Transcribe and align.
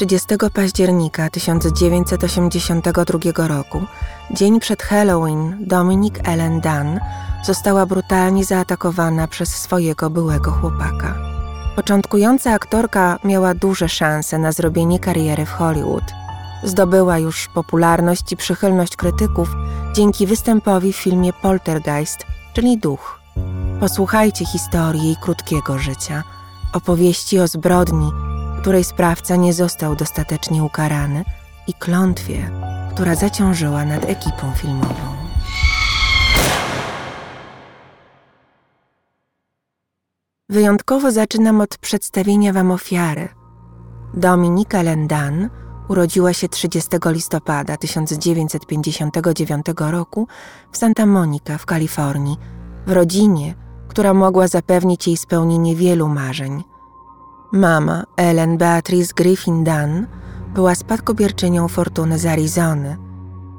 30 0.00 0.28
października 0.54 1.30
1982 1.30 3.48
roku, 3.48 3.82
dzień 4.30 4.60
przed 4.60 4.82
Halloween, 4.82 5.56
Dominic 5.60 6.14
Ellen 6.24 6.60
Dunn 6.60 7.00
została 7.44 7.86
brutalnie 7.86 8.44
zaatakowana 8.44 9.28
przez 9.28 9.48
swojego 9.48 10.10
byłego 10.10 10.50
chłopaka. 10.50 11.14
Początkująca 11.76 12.52
aktorka 12.52 13.18
miała 13.24 13.54
duże 13.54 13.88
szanse 13.88 14.38
na 14.38 14.52
zrobienie 14.52 14.98
kariery 14.98 15.46
w 15.46 15.50
Hollywood. 15.50 16.04
Zdobyła 16.64 17.18
już 17.18 17.48
popularność 17.54 18.32
i 18.32 18.36
przychylność 18.36 18.96
krytyków 18.96 19.48
dzięki 19.92 20.26
występowi 20.26 20.92
w 20.92 20.96
filmie 20.96 21.32
Poltergeist, 21.32 22.26
czyli 22.52 22.78
Duch. 22.78 23.20
Posłuchajcie 23.80 24.46
historii 24.46 25.04
jej 25.04 25.16
krótkiego 25.16 25.78
życia, 25.78 26.22
opowieści 26.72 27.40
o 27.40 27.48
zbrodni, 27.48 28.12
której 28.60 28.84
sprawca 28.84 29.36
nie 29.36 29.52
został 29.52 29.96
dostatecznie 29.96 30.64
ukarany 30.64 31.24
i 31.66 31.74
klątwie, 31.74 32.50
która 32.94 33.14
zaciążyła 33.14 33.84
nad 33.84 34.04
ekipą 34.04 34.52
filmową. 34.56 35.20
Wyjątkowo 40.48 41.12
zaczynam 41.12 41.60
od 41.60 41.78
przedstawienia 41.78 42.52
Wam 42.52 42.70
ofiary. 42.70 43.28
Dominika 44.14 44.82
Lendan 44.82 45.50
urodziła 45.88 46.32
się 46.32 46.48
30 46.48 46.90
listopada 47.06 47.76
1959 47.76 49.66
roku 49.78 50.28
w 50.72 50.76
Santa 50.76 51.06
Monica 51.06 51.58
w 51.58 51.66
Kalifornii, 51.66 52.36
w 52.86 52.92
rodzinie, 52.92 53.54
która 53.88 54.14
mogła 54.14 54.48
zapewnić 54.48 55.06
jej 55.06 55.16
spełnienie 55.16 55.76
wielu 55.76 56.08
marzeń. 56.08 56.69
Mama, 57.52 58.04
Ellen 58.16 58.58
Beatrice 58.58 59.12
Griffin 59.16 59.64
Dunn, 59.64 60.06
była 60.54 60.74
spadkobierczynią 60.74 61.68
fortuny 61.68 62.18
z 62.18 62.26
Arizony. 62.26 62.96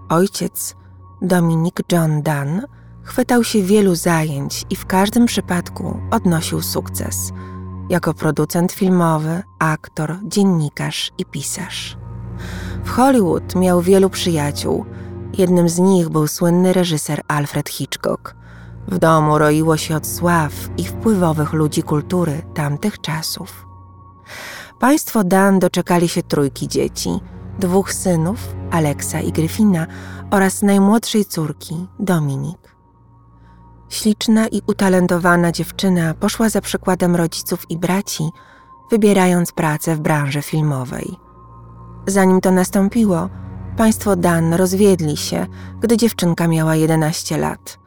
Ojciec, 0.10 0.76
Dominic 1.22 1.76
John 1.92 2.22
Dunn, 2.22 2.62
chwytał 3.04 3.44
się 3.44 3.62
wielu 3.62 3.96
zajęć 3.96 4.66
i 4.70 4.76
w 4.76 4.86
każdym 4.86 5.26
przypadku 5.26 6.00
odnosił 6.12 6.62
sukces 6.62 7.32
jako 7.90 8.14
producent 8.14 8.72
filmowy, 8.72 9.44
aktor, 9.60 10.16
dziennikarz 10.24 11.12
i 11.18 11.26
pisarz. 11.26 11.98
W 12.84 12.90
Hollywood 12.90 13.56
miał 13.56 13.82
wielu 13.82 14.10
przyjaciół. 14.10 14.86
Jednym 15.38 15.70
z 15.70 15.80
nich 15.80 16.10
był 16.10 16.28
słynny 16.28 16.74
reżyser 16.74 17.22
Alfred 17.28 17.70
Hitchcock. 17.70 18.36
W 18.88 18.98
domu 18.98 19.38
roiło 19.38 19.78
się 19.78 19.96
od 19.96 20.08
sław 20.08 20.54
i 20.78 20.84
wpływowych 20.84 21.54
ludzi 21.54 21.84
kultury 21.84 22.42
tamtych 22.54 23.02
czasów. 23.02 23.71
Państwo 24.82 25.24
Dan 25.24 25.60
doczekali 25.60 26.10
się 26.10 26.24
trójki 26.24 26.68
dzieci, 26.68 27.10
dwóch 27.60 27.94
synów, 27.94 28.56
Aleksa 28.72 29.20
i 29.20 29.32
Gryfina, 29.32 29.88
oraz 30.32 30.62
najmłodszej 30.62 31.26
córki, 31.26 31.88
Dominik. 32.00 32.76
Śliczna 33.90 34.48
i 34.48 34.62
utalentowana 34.68 35.52
dziewczyna 35.52 36.14
poszła 36.14 36.50
za 36.50 36.62
przykładem 36.62 37.16
rodziców 37.16 37.66
i 37.70 37.78
braci, 37.78 38.30
wybierając 38.92 39.52
pracę 39.52 39.96
w 39.96 40.00
branży 40.00 40.42
filmowej. 40.42 41.16
Zanim 42.08 42.42
to 42.42 42.52
nastąpiło, 42.52 43.30
państwo 43.78 44.16
Dan 44.16 44.54
rozwiedli 44.54 45.18
się, 45.18 45.48
gdy 45.80 45.98
dziewczynka 45.98 46.48
miała 46.48 46.76
11 46.76 47.38
lat. 47.38 47.80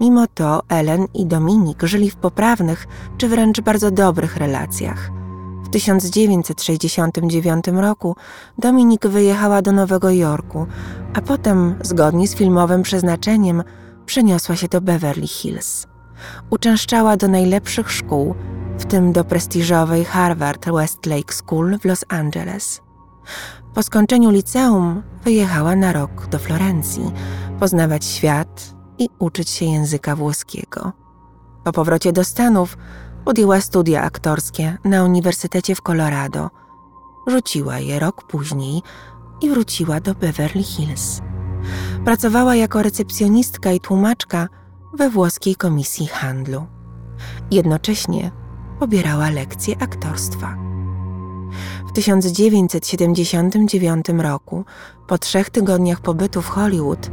Mimo 0.00 0.26
to 0.34 0.62
Ellen 0.68 1.06
i 1.14 1.26
Dominik 1.26 1.82
żyli 1.82 2.10
w 2.10 2.16
poprawnych 2.16 2.86
czy 3.18 3.28
wręcz 3.28 3.60
bardzo 3.60 3.90
dobrych 3.90 4.36
relacjach– 4.36 5.10
w 5.68 5.70
1969 5.70 7.66
roku 7.66 8.16
Dominik 8.58 9.06
wyjechała 9.06 9.62
do 9.62 9.72
Nowego 9.72 10.10
Jorku, 10.10 10.66
a 11.14 11.20
potem, 11.20 11.74
zgodnie 11.82 12.28
z 12.28 12.34
filmowym 12.34 12.82
przeznaczeniem, 12.82 13.62
przeniosła 14.06 14.56
się 14.56 14.68
do 14.68 14.80
Beverly 14.80 15.26
Hills. 15.26 15.86
Uczęszczała 16.50 17.16
do 17.16 17.28
najlepszych 17.28 17.92
szkół, 17.92 18.34
w 18.78 18.84
tym 18.84 19.12
do 19.12 19.24
prestiżowej 19.24 20.04
Harvard 20.04 20.70
Westlake 20.70 21.34
School 21.34 21.78
w 21.78 21.84
Los 21.84 22.04
Angeles. 22.08 22.80
Po 23.74 23.82
skończeniu 23.82 24.30
liceum 24.30 25.02
wyjechała 25.24 25.76
na 25.76 25.92
rok 25.92 26.26
do 26.26 26.38
Florencji, 26.38 27.12
poznawać 27.60 28.04
świat 28.04 28.74
i 28.98 29.08
uczyć 29.18 29.50
się 29.50 29.64
języka 29.64 30.16
włoskiego. 30.16 30.92
Po 31.64 31.72
powrocie 31.72 32.12
do 32.12 32.24
Stanów 32.24 32.76
podjęła 33.28 33.60
studia 33.60 34.02
aktorskie 34.02 34.76
na 34.84 35.04
Uniwersytecie 35.04 35.74
w 35.74 35.82
Colorado. 35.82 36.50
Rzuciła 37.26 37.78
je 37.78 37.98
rok 37.98 38.26
później 38.26 38.82
i 39.40 39.50
wróciła 39.50 40.00
do 40.00 40.14
Beverly 40.14 40.62
Hills. 40.62 41.20
Pracowała 42.04 42.54
jako 42.54 42.82
recepcjonistka 42.82 43.72
i 43.72 43.80
tłumaczka 43.80 44.48
we 44.94 45.10
włoskiej 45.10 45.56
komisji 45.56 46.06
handlu. 46.06 46.66
Jednocześnie 47.50 48.30
pobierała 48.78 49.30
lekcje 49.30 49.82
aktorstwa. 49.82 50.56
W 51.88 51.92
1979 51.92 54.06
roku, 54.18 54.64
po 55.08 55.18
trzech 55.18 55.50
tygodniach 55.50 56.00
pobytu 56.00 56.42
w 56.42 56.48
Hollywood, 56.48 57.10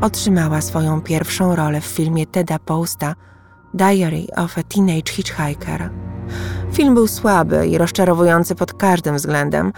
otrzymała 0.00 0.60
swoją 0.60 1.00
pierwszą 1.00 1.56
rolę 1.56 1.80
w 1.80 1.86
filmie 1.86 2.26
Teda 2.26 2.58
Posta– 2.58 3.14
Diary 3.74 4.26
of 4.36 4.58
a 4.58 4.62
Teenage 4.62 5.12
Hitchhiker. 5.12 5.90
Film 6.72 6.94
był 6.94 7.06
słaby 7.06 7.66
i 7.66 7.78
rozczarowujący 7.78 8.54
pod 8.54 8.72
każdym 8.72 9.16
względem, 9.16 9.72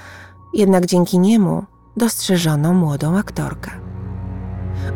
jednak 0.54 0.86
dzięki 0.86 1.18
niemu 1.18 1.64
dostrzeżono 1.96 2.74
młodą 2.74 3.18
aktorkę. 3.18 3.70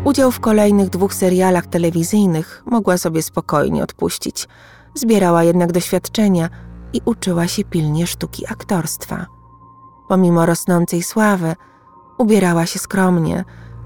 Udział 0.04 0.30
w 0.30 0.40
kolejnych 0.40 0.90
dwóch 0.90 1.14
serialach 1.14 1.66
telewizyjnych 1.66 2.62
mogła 2.66 2.98
sobie 2.98 3.22
spokojnie 3.22 3.82
odpuścić. 3.82 4.48
Zbierała 4.94 5.44
jednak 5.44 5.72
doświadczenia 5.72 6.48
i 6.92 7.00
uczyła 7.04 7.48
się 7.48 7.64
pilnie 7.64 8.06
sztuki 8.06 8.46
aktorstwa. 8.46 9.26
Pomimo 10.08 10.46
rosnącej 10.46 11.02
sławy, 11.02 11.54
ubierała 12.18 12.66
się 12.66 12.78
skromnie, 12.78 13.44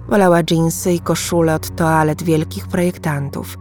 wolała 0.08 0.42
dżinsy 0.42 0.92
i 0.92 1.00
koszule 1.00 1.54
od 1.54 1.76
toalet 1.76 2.22
wielkich 2.22 2.68
projektantów– 2.68 3.56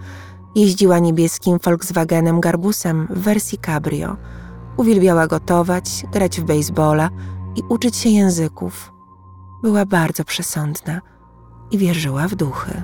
Jeździła 0.55 0.99
niebieskim 0.99 1.59
Volkswagenem 1.63 2.39
Garbusem 2.39 3.07
w 3.09 3.19
wersji 3.19 3.57
cabrio. 3.57 4.17
Uwielbiała 4.77 5.27
gotować, 5.27 6.05
grać 6.11 6.41
w 6.41 6.43
baseballa 6.43 7.09
i 7.55 7.61
uczyć 7.69 7.95
się 7.95 8.09
języków. 8.09 8.91
Była 9.63 9.85
bardzo 9.85 10.23
przesądna 10.23 11.01
i 11.71 11.77
wierzyła 11.77 12.27
w 12.27 12.35
duchy. 12.35 12.81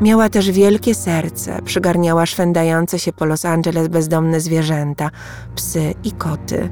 Miała 0.00 0.28
też 0.28 0.50
wielkie 0.50 0.94
serce, 0.94 1.62
przygarniała 1.62 2.26
szwendające 2.26 2.98
się 2.98 3.12
po 3.12 3.24
Los 3.24 3.44
Angeles 3.44 3.88
bezdomne 3.88 4.40
zwierzęta, 4.40 5.10
psy 5.54 5.94
i 6.04 6.12
koty. 6.12 6.68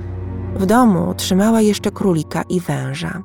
W 0.54 0.66
domu 0.66 1.14
trzymała 1.14 1.60
jeszcze 1.60 1.90
królika 1.90 2.42
i 2.42 2.60
węża. 2.60 3.22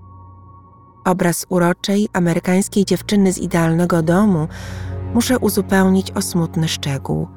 Obraz 1.05 1.45
uroczej 1.49 2.09
amerykańskiej 2.13 2.85
dziewczyny 2.85 3.33
z 3.33 3.37
idealnego 3.37 4.01
domu 4.01 4.47
muszę 5.13 5.39
uzupełnić 5.39 6.11
o 6.11 6.21
smutny 6.21 6.67
szczegół. 6.67 7.27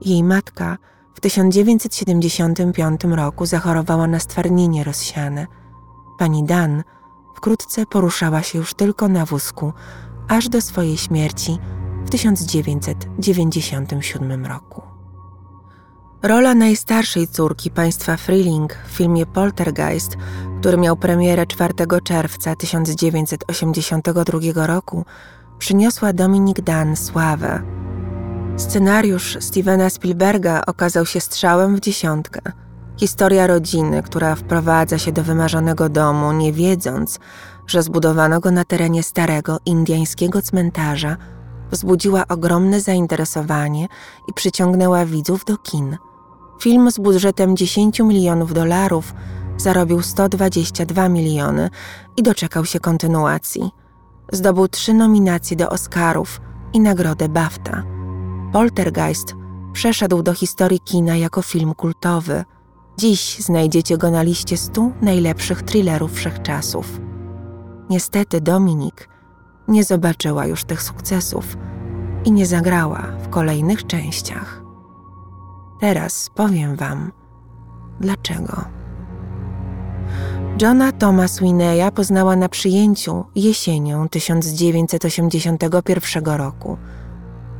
Jej 0.00 0.24
matka 0.24 0.78
w 1.14 1.20
1975 1.20 3.04
roku 3.04 3.46
zachorowała 3.46 4.06
na 4.06 4.18
stwardnienie 4.18 4.84
rozsiane. 4.84 5.46
Pani 6.18 6.44
Dan 6.44 6.82
wkrótce 7.36 7.86
poruszała 7.86 8.42
się 8.42 8.58
już 8.58 8.74
tylko 8.74 9.08
na 9.08 9.26
wózku, 9.26 9.72
aż 10.28 10.48
do 10.48 10.60
swojej 10.60 10.96
śmierci 10.96 11.58
w 12.04 12.10
1997 12.10 14.46
roku. 14.46 14.82
Rola 16.22 16.54
najstarszej 16.54 17.28
córki 17.28 17.70
państwa 17.70 18.16
Freeling 18.16 18.78
w 18.86 18.90
filmie 18.90 19.26
Poltergeist, 19.26 20.16
który 20.60 20.76
miał 20.76 20.96
premierę 20.96 21.46
4 21.46 21.74
czerwca 22.04 22.56
1982 22.56 24.66
roku, 24.66 25.04
przyniosła 25.62 26.12
Dominik 26.12 26.60
Dan 26.60 26.96
sławę. 26.96 27.62
Scenariusz 28.56 29.38
Stevena 29.40 29.90
Spielberga 29.90 30.62
okazał 30.66 31.06
się 31.06 31.20
strzałem 31.20 31.76
w 31.76 31.80
dziesiątkę. 31.80 32.40
Historia 32.96 33.46
rodziny, 33.46 34.02
która 34.02 34.34
wprowadza 34.34 34.98
się 34.98 35.12
do 35.12 35.22
wymarzonego 35.22 35.88
domu, 35.88 36.32
nie 36.32 36.52
wiedząc, 36.52 37.18
że 37.66 37.82
zbudowano 37.82 38.40
go 38.40 38.50
na 38.50 38.64
terenie 38.64 39.02
starego 39.02 39.58
indyjskiego 39.66 40.42
cmentarza, 40.42 41.16
wzbudziła 41.70 42.24
ogromne 42.28 42.80
zainteresowanie 42.80 43.88
i 44.28 44.32
przyciągnęła 44.32 45.06
widzów 45.06 45.44
do 45.44 45.56
kin. 45.56 45.96
Film 46.60 46.90
z 46.90 46.98
budżetem 46.98 47.56
10 47.56 48.00
milionów 48.00 48.54
dolarów 48.54 49.14
zarobił 49.56 50.02
122 50.02 51.08
miliony 51.08 51.70
i 52.16 52.22
doczekał 52.22 52.64
się 52.64 52.80
kontynuacji– 52.80 53.70
Zdobył 54.32 54.68
trzy 54.68 54.94
nominacje 54.94 55.56
do 55.56 55.68
Oscarów 55.68 56.40
i 56.72 56.80
nagrodę 56.80 57.28
BAFTA. 57.28 57.82
Poltergeist 58.52 59.34
przeszedł 59.72 60.22
do 60.22 60.34
historii 60.34 60.80
kina 60.80 61.16
jako 61.16 61.42
film 61.42 61.74
kultowy. 61.74 62.44
Dziś 62.98 63.38
znajdziecie 63.38 63.98
go 63.98 64.10
na 64.10 64.22
liście 64.22 64.56
100 64.56 64.90
najlepszych 65.02 65.62
thrillerów 65.62 66.12
wszechczasów. 66.12 67.00
Niestety 67.90 68.40
Dominik 68.40 69.08
nie 69.68 69.84
zobaczyła 69.84 70.46
już 70.46 70.64
tych 70.64 70.82
sukcesów 70.82 71.56
i 72.24 72.32
nie 72.32 72.46
zagrała 72.46 73.02
w 73.22 73.28
kolejnych 73.28 73.86
częściach. 73.86 74.62
Teraz 75.80 76.30
powiem 76.34 76.76
Wam, 76.76 77.12
dlaczego. 78.00 78.81
Johna 80.62 80.92
Thomas 80.92 81.40
Wineya 81.40 81.90
poznała 81.94 82.36
na 82.36 82.48
przyjęciu 82.48 83.24
jesienią 83.34 84.08
1981 84.08 86.24
roku. 86.24 86.76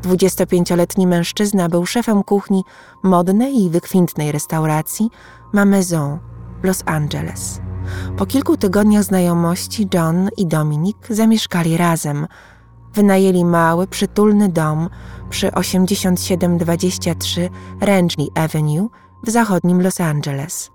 25-letni 0.02 1.06
mężczyzna 1.06 1.68
był 1.68 1.86
szefem 1.86 2.22
kuchni 2.22 2.64
modnej 3.02 3.62
i 3.62 3.70
wykwintnej 3.70 4.32
restauracji 4.32 5.10
Ma 5.52 5.64
Maison 5.64 6.18
w 6.62 6.66
Los 6.66 6.82
Angeles. 6.86 7.60
Po 8.16 8.26
kilku 8.26 8.56
tygodniach 8.56 9.04
znajomości 9.04 9.88
John 9.94 10.28
i 10.36 10.46
Dominik 10.46 11.06
zamieszkali 11.10 11.76
razem. 11.76 12.26
Wynajęli 12.94 13.44
mały, 13.44 13.86
przytulny 13.86 14.48
dom 14.48 14.88
przy 15.30 15.54
8723 15.54 17.50
Rangeley 17.80 18.30
Avenue 18.34 18.88
w 19.22 19.30
zachodnim 19.30 19.82
Los 19.82 20.00
Angeles. 20.00 20.70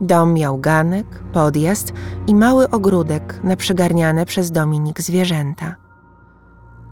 Dom 0.00 0.34
miał 0.34 0.58
ganek, 0.58 1.06
podjazd 1.32 1.92
i 2.26 2.34
mały 2.34 2.70
ogródek 2.70 3.40
na 3.44 3.56
przygarniane 3.56 4.26
przez 4.26 4.50
Dominik 4.50 5.00
zwierzęta. 5.00 5.76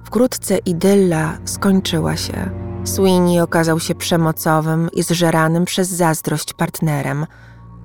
Wkrótce 0.05 0.59
idylla 0.59 1.39
skończyła 1.45 2.17
się. 2.17 2.51
Sweeney 2.85 3.41
okazał 3.41 3.81
się 3.81 3.95
przemocowym 3.95 4.89
i 4.93 5.03
zżeranym 5.03 5.65
przez 5.65 5.89
zazdrość 5.89 6.53
partnerem. 6.53 7.27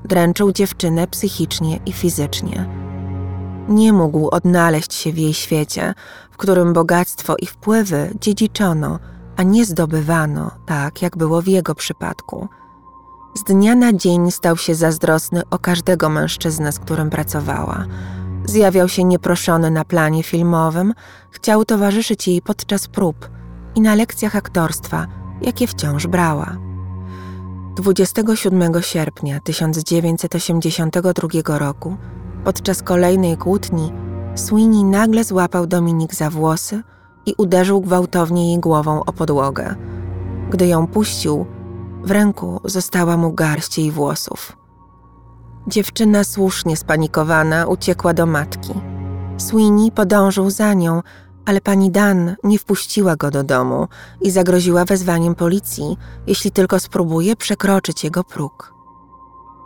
Dręczył 0.05 0.51
dziewczynę 0.51 1.07
psychicznie 1.07 1.79
i 1.85 1.93
fizycznie. 1.93 2.69
Nie 3.69 3.93
mógł 3.93 4.29
odnaleźć 4.29 4.93
się 4.93 5.11
w 5.11 5.17
jej 5.17 5.33
świecie, 5.33 5.93
w 6.31 6.37
którym 6.37 6.73
bogactwo 6.73 7.35
i 7.35 7.45
wpływy 7.45 8.13
dziedziczono, 8.21 8.99
a 9.37 9.43
nie 9.43 9.65
zdobywano, 9.65 10.51
tak 10.65 11.01
jak 11.01 11.17
było 11.17 11.41
w 11.41 11.47
jego 11.47 11.75
przypadku– 11.75 12.47
z 13.39 13.43
dnia 13.43 13.75
na 13.75 13.93
dzień 13.93 14.31
stał 14.31 14.57
się 14.57 14.75
zazdrosny 14.75 15.41
o 15.51 15.59
każdego 15.59 16.09
mężczyznę, 16.09 16.71
z 16.71 16.79
którym 16.79 17.09
pracowała. 17.09 17.85
Zjawiał 18.45 18.89
się 18.89 19.03
nieproszony 19.03 19.71
na 19.71 19.85
planie 19.85 20.23
filmowym, 20.23 20.93
chciał 21.31 21.65
towarzyszyć 21.65 22.27
jej 22.27 22.41
podczas 22.41 22.87
prób 22.87 23.29
i 23.75 23.81
na 23.81 23.95
lekcjach 23.95 24.35
aktorstwa, 24.35 25.07
jakie 25.41 25.67
wciąż 25.67 26.07
brała. 26.07 26.57
27 27.75 28.73
sierpnia 28.81 29.39
1982 29.39 31.57
roku, 31.57 31.97
podczas 32.43 32.83
kolejnej 32.83 33.37
kłótni, 33.37 33.93
Sweeney 34.35 34.83
nagle 34.83 35.23
złapał 35.23 35.67
Dominik 35.67 36.15
za 36.15 36.29
włosy 36.29 36.81
i 37.25 37.33
uderzył 37.37 37.81
gwałtownie 37.81 38.51
jej 38.51 38.59
głową 38.59 39.05
o 39.05 39.13
podłogę. 39.13 39.75
Gdy 40.49 40.67
ją 40.67 40.87
puścił, 40.87 41.45
w 42.03 42.11
ręku 42.11 42.59
została 42.63 43.17
mu 43.17 43.33
garść 43.33 43.77
jej 43.77 43.91
włosów. 43.91 44.57
Dziewczyna 45.67 46.23
słusznie 46.23 46.77
spanikowana 46.77 47.67
uciekła 47.67 48.13
do 48.13 48.25
matki. 48.25 48.73
Sweeney 49.37 49.91
podążył 49.91 50.49
za 50.49 50.73
nią, 50.73 51.01
ale 51.45 51.61
pani 51.61 51.91
Dan 51.91 52.35
nie 52.43 52.59
wpuściła 52.59 53.15
go 53.15 53.31
do 53.31 53.43
domu 53.43 53.87
i 54.21 54.31
zagroziła 54.31 54.85
wezwaniem 54.85 55.35
policji, 55.35 55.97
jeśli 56.27 56.51
tylko 56.51 56.79
spróbuje 56.79 57.35
przekroczyć 57.35 58.03
jego 58.03 58.23
próg. 58.23 58.73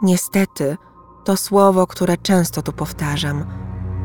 Niestety, 0.01 0.77
to 1.23 1.37
słowo, 1.37 1.87
które 1.87 2.17
często 2.17 2.61
tu 2.61 2.73
powtarzam, 2.73 3.45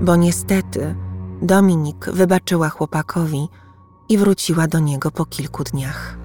bo 0.00 0.16
niestety 0.16 0.94
Dominik 1.42 2.10
wybaczyła 2.12 2.68
chłopakowi 2.68 3.48
i 4.08 4.18
wróciła 4.18 4.66
do 4.66 4.78
niego 4.78 5.10
po 5.10 5.24
kilku 5.24 5.64
dniach. 5.64 6.18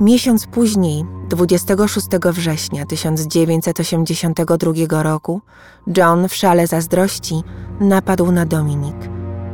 Miesiąc 0.00 0.46
później, 0.46 1.04
26 1.28 2.06
września 2.32 2.86
1982 2.86 5.02
roku, 5.02 5.40
John 5.96 6.28
w 6.28 6.34
szale 6.34 6.66
zazdrości 6.66 7.42
napadł 7.80 8.32
na 8.32 8.46
Dominik. 8.46 8.96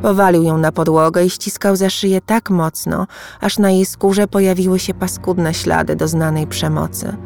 Powalił 0.02 0.42
ją 0.42 0.58
na 0.58 0.72
podłogę 0.72 1.24
i 1.24 1.30
ściskał 1.30 1.76
za 1.76 1.90
szyję 1.90 2.20
tak 2.20 2.50
mocno, 2.50 3.06
aż 3.40 3.58
na 3.58 3.70
jej 3.70 3.86
skórze 3.86 4.28
pojawiły 4.28 4.78
się 4.78 4.94
paskudne 4.94 5.54
ślady 5.54 5.96
doznanej 5.96 6.46
przemocy. 6.46 7.16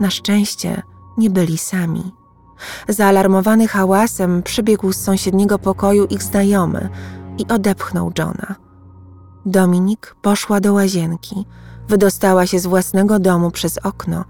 Na 0.00 0.10
szczęście 0.10 0.82
nie 1.18 1.30
byli 1.30 1.58
sami. 1.58 2.12
Zaalarmowany 2.88 3.68
hałasem 3.68 4.42
przybiegł 4.42 4.92
z 4.92 4.96
sąsiedniego 4.96 5.58
pokoju 5.58 6.04
ich 6.04 6.22
znajomy 6.22 6.88
i 7.38 7.46
odepchnął 7.48 8.12
Johna. 8.18 8.54
Dominik 9.46 10.16
poszła 10.22 10.60
do 10.60 10.72
łazienki– 10.72 11.44
Wydostała 11.90 12.46
się 12.46 12.58
z 12.58 12.66
własnego 12.66 13.18
domu 13.18 13.50
przez 13.50 13.78
okno 13.78 14.24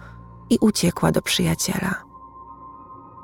i 0.50 0.58
uciekła 0.60 1.12
do 1.12 1.22
przyjaciela. 1.22 1.94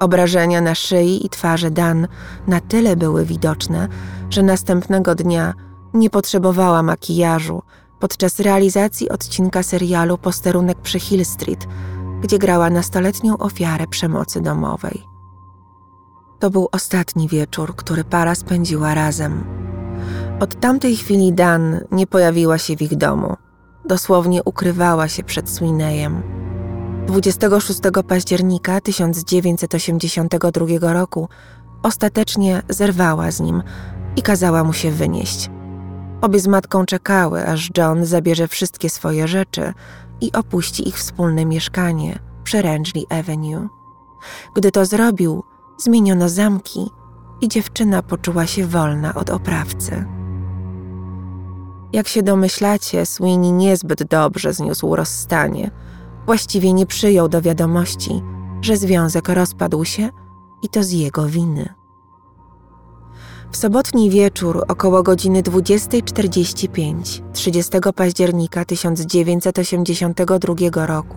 Obrażenia 0.01 0.61
na 0.61 0.75
szyi 0.75 1.27
i 1.27 1.29
twarzy 1.29 1.71
Dan 1.71 2.09
na 2.47 2.61
tyle 2.61 2.97
były 2.97 3.25
widoczne, 3.25 3.89
że 4.31 4.43
następnego 4.43 5.15
dnia 5.15 5.55
nie 5.95 6.11
potrzebowała 6.11 6.83
makijażu 6.83 7.63
podczas 8.01 8.41
realizacji 8.41 9.09
odcinka 9.09 9.63
serialu 9.63 10.19
Posterunek 10.19 10.81
przy 10.81 11.01
Hill 11.01 11.25
Street, 11.25 11.67
gdzie 12.21 12.39
grała 12.39 12.71
nastoletnią 12.71 13.39
ofiarę 13.39 13.87
przemocy 13.87 14.41
domowej. 14.41 15.03
To 16.39 16.51
był 16.51 16.69
ostatni 16.73 17.29
wieczór, 17.29 17.77
który 17.77 18.05
para 18.05 18.35
spędziła 18.35 18.95
razem. 18.95 19.45
Od 20.41 20.61
tamtej 20.61 20.97
chwili 20.97 21.33
Dan 21.33 21.81
nie 21.91 22.07
pojawiła 22.07 22.59
się 22.59 22.77
w 22.77 22.83
ich 22.83 22.97
domu. 22.97 23.37
Dosłownie 23.87 24.45
ukrywała 24.45 25.09
się 25.09 25.25
przed 25.25 25.51
Sweeneyem. 25.51 26.23
26 27.07 27.81
października 28.09 28.81
1982 28.81 30.93
roku 30.93 31.29
ostatecznie 31.83 32.63
zerwała 32.69 33.31
z 33.31 33.41
nim 33.41 33.63
i 34.17 34.23
kazała 34.23 34.65
mu 34.65 34.73
się 34.73 34.91
wynieść. 34.91 35.51
Obie 36.21 36.41
z 36.41 36.47
matką 36.47 36.87
czekały, 36.87 37.49
aż 37.49 37.71
John 37.77 38.05
zabierze 38.05 38.49
wszystkie 38.49 38.91
swoje 38.91 39.29
rzeczy 39.29 39.73
i 40.21 40.33
opuści 40.33 40.89
ich 40.89 40.99
wspólne 40.99 41.45
mieszkanie 41.45 42.19
przy 42.45 42.63
Rangeley 42.63 43.07
Avenue. 43.11 43.69
Gdy 44.55 44.71
to 44.71 44.87
zrobił, 44.87 45.43
zmieniono 45.79 46.29
zamki 46.29 46.91
i 47.41 47.49
dziewczyna 47.49 48.03
poczuła 48.03 48.47
się 48.47 48.67
wolna 48.67 49.15
od 49.15 49.31
oprawcy. 49.31 50.16
Jak 51.97 52.09
się 52.09 52.23
domyślacie, 52.23 53.07
Sweeney 53.07 53.53
niezbyt 53.53 54.05
dobrze 54.05 54.53
zniósł 54.53 54.97
rozstanie. 54.97 55.71
Właściwie 56.27 56.73
nie 56.73 56.87
przyjął 56.87 57.29
do 57.29 57.43
wiadomości, 57.43 58.23
że 58.63 58.77
związek 58.77 59.29
rozpadł 59.29 59.85
się 59.85 60.09
i 60.63 60.69
to 60.69 60.85
z 60.85 60.91
jego 60.91 61.27
winy. 61.27 61.75
W 63.51 63.57
sobotni 63.57 64.11
wieczór 64.11 64.65
około 64.69 65.03
godziny 65.03 65.43
20.45 65.43 67.23
30 67.33 67.73
października 67.95 68.65
1982 68.65 70.87
roku 70.87 71.17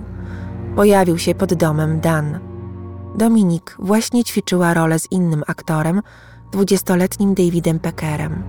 pojawił 0.75 1.17
się 1.17 1.35
pod 1.35 1.53
domem 1.53 1.99
Dan. 1.99 2.39
Dominik 3.15 3.75
właśnie 3.79 4.23
ćwiczyła 4.23 4.73
rolę 4.73 4.99
z 4.99 5.11
innym 5.11 5.43
aktorem, 5.47 6.01
dwudziestoletnim 6.51 7.33
Davidem 7.33 7.79
Peckerem 7.79 8.43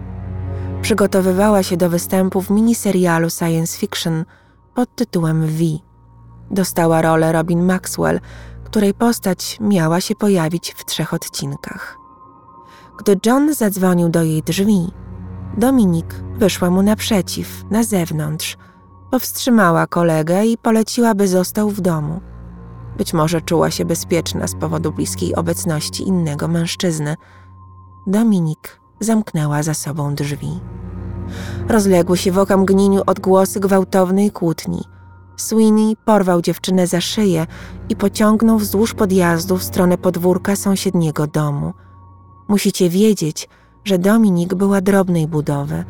przygotowywała 0.82 1.62
się 1.62 1.76
do 1.76 1.90
występu 1.90 2.40
w 2.40 2.50
miniserialu 2.50 3.30
science 3.30 3.78
fiction 3.78 4.25
pod 4.75 4.94
tytułem 4.94 5.46
V. 5.46 5.64
Dostała 6.50 7.02
rolę 7.02 7.32
Robin 7.32 7.64
Maxwell, 7.64 8.20
której 8.64 8.94
postać 8.94 9.58
miała 9.60 10.00
się 10.00 10.14
pojawić 10.14 10.75
w 10.76 10.84
trzech 10.84 11.14
odcinkach. 11.14 11.99
Gdy 12.99 13.16
John 13.26 13.54
zadzwonił 13.54 14.08
do 14.08 14.22
jej 14.22 14.42
drzwi, 14.42 14.90
Dominik 15.58 16.14
wyszła 16.37 16.70
mu 16.70 16.82
naprzeciw, 16.82 17.64
na 17.70 17.82
zewnątrz, 17.82 18.56
powstrzymała 19.10 19.87
kolegę 19.87 20.46
i 20.46 20.58
poleciła, 20.58 21.14
by 21.14 21.28
został 21.28 21.70
w 21.70 21.80
domu. 21.80 22.20
Być 22.96 23.12
może 23.12 23.40
czuła 23.40 23.70
się 23.70 23.84
bezpieczna 23.84 24.46
z 24.46 24.54
powodu 24.54 24.92
bliskiej 24.92 25.34
obecności 25.34 26.08
innego 26.08 26.49
mężczyzny. 26.49 27.16
Dominik 28.06 28.79
zamknęła 29.00 29.62
za 29.62 29.75
sobą 29.75 30.14
drzwi. 30.14 30.61
Rozległy 31.69 32.16
się 32.16 32.33
w 32.33 32.38
okamgnieniu 32.38 33.02
odgłosy 33.07 33.61
gwałtownej 33.61 34.30
kłótni. 34.30 34.85
Sweeney 35.37 35.97
porwał 36.04 36.42
dziewczynę 36.42 36.87
za 36.87 37.00
szyję 37.00 37.47
i 37.88 37.97
pociągnął 37.97 38.59
wzdłuż 38.59 38.95
podjazdu 38.95 39.57
w 39.57 39.64
stronę 39.64 39.99
podwórka 39.99 40.57
sąsiedniego 40.57 41.26
domu. 41.26 41.73
Musicie 42.49 42.88
wiedzieć, 42.90 43.49
że 43.85 43.99
Dominik 43.99 44.54
była 44.54 44.80
drobnej 44.80 45.26
budowy, 45.28 45.85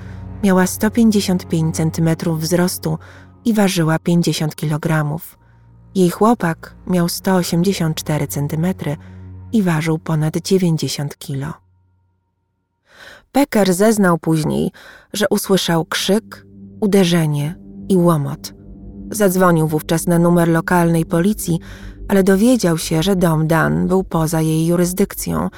miała 0.44 0.66
155 0.66 1.76
cm 1.76 2.36
wzrostu 2.36 2.98
i 3.44 3.54
ważyła 3.54 3.98
50 3.98 4.56
kg. 4.56 5.16
Jej 5.94 6.10
chłopak 6.10 6.74
miał 6.86 7.08
184 7.08 8.26
cm 8.26 8.66
i 9.52 9.62
ważył 9.62 9.98
ponad 9.98 10.36
90 10.36 11.18
kilo. 11.18 11.69
Pecker 13.32 13.74
zeznał 13.74 14.18
później, 14.18 14.70
że 15.12 15.26
usłyszał 15.30 15.84
krzyk, 15.84 16.46
uderzenie 16.80 17.54
i 17.88 17.96
łomot. 17.96 18.54
Zadzwonił 19.10 19.66
wówczas 19.66 20.06
na 20.06 20.18
numer 20.18 20.48
lokalnej 20.48 21.06
policji, 21.06 21.58
ale 22.08 22.22
dowiedział 22.22 22.78
się, 22.78 23.02
że 23.02 23.16
dom 23.16 23.46
Dan 23.46 23.86
był 23.86 24.04
poza 24.04 24.40
jej 24.40 24.66
jurysdykcją. 24.66 25.48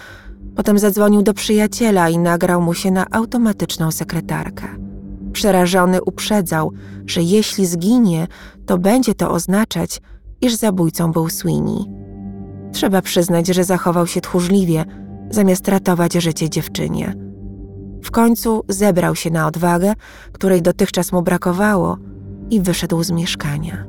Potem 0.56 0.78
zadzwonił 0.78 1.22
do 1.22 1.34
przyjaciela 1.34 2.08
i 2.08 2.18
nagrał 2.18 2.62
mu 2.62 2.74
się 2.74 2.90
na 2.90 3.06
automatyczną 3.10 3.90
sekretarkę. 3.90 4.68
Przerażony 5.32 6.02
uprzedzał, 6.02 6.72
że 7.06 7.22
jeśli 7.22 7.66
zginie, 7.66 8.26
to 8.66 8.78
będzie 8.78 9.14
to 9.14 9.30
oznaczać, 9.30 10.00
iż 10.40 10.54
zabójcą 10.54 11.12
był 11.12 11.28
Sweeney. 11.28 11.84
Trzeba 12.72 13.02
przyznać, 13.02 13.46
że 13.46 13.64
zachował 13.64 14.06
się 14.06 14.20
tchórzliwie, 14.20 14.84
zamiast 15.30 15.68
ratować 15.68 16.12
życie 16.12 16.50
dziewczynie. 16.50 17.21
W 18.02 18.10
końcu 18.10 18.64
zebrał 18.68 19.16
się 19.16 19.30
na 19.30 19.46
odwagę, 19.46 19.92
której 20.32 20.62
dotychczas 20.62 21.12
mu 21.12 21.22
brakowało, 21.22 21.98
i 22.50 22.60
wyszedł 22.60 23.02
z 23.02 23.10
mieszkania. 23.10 23.84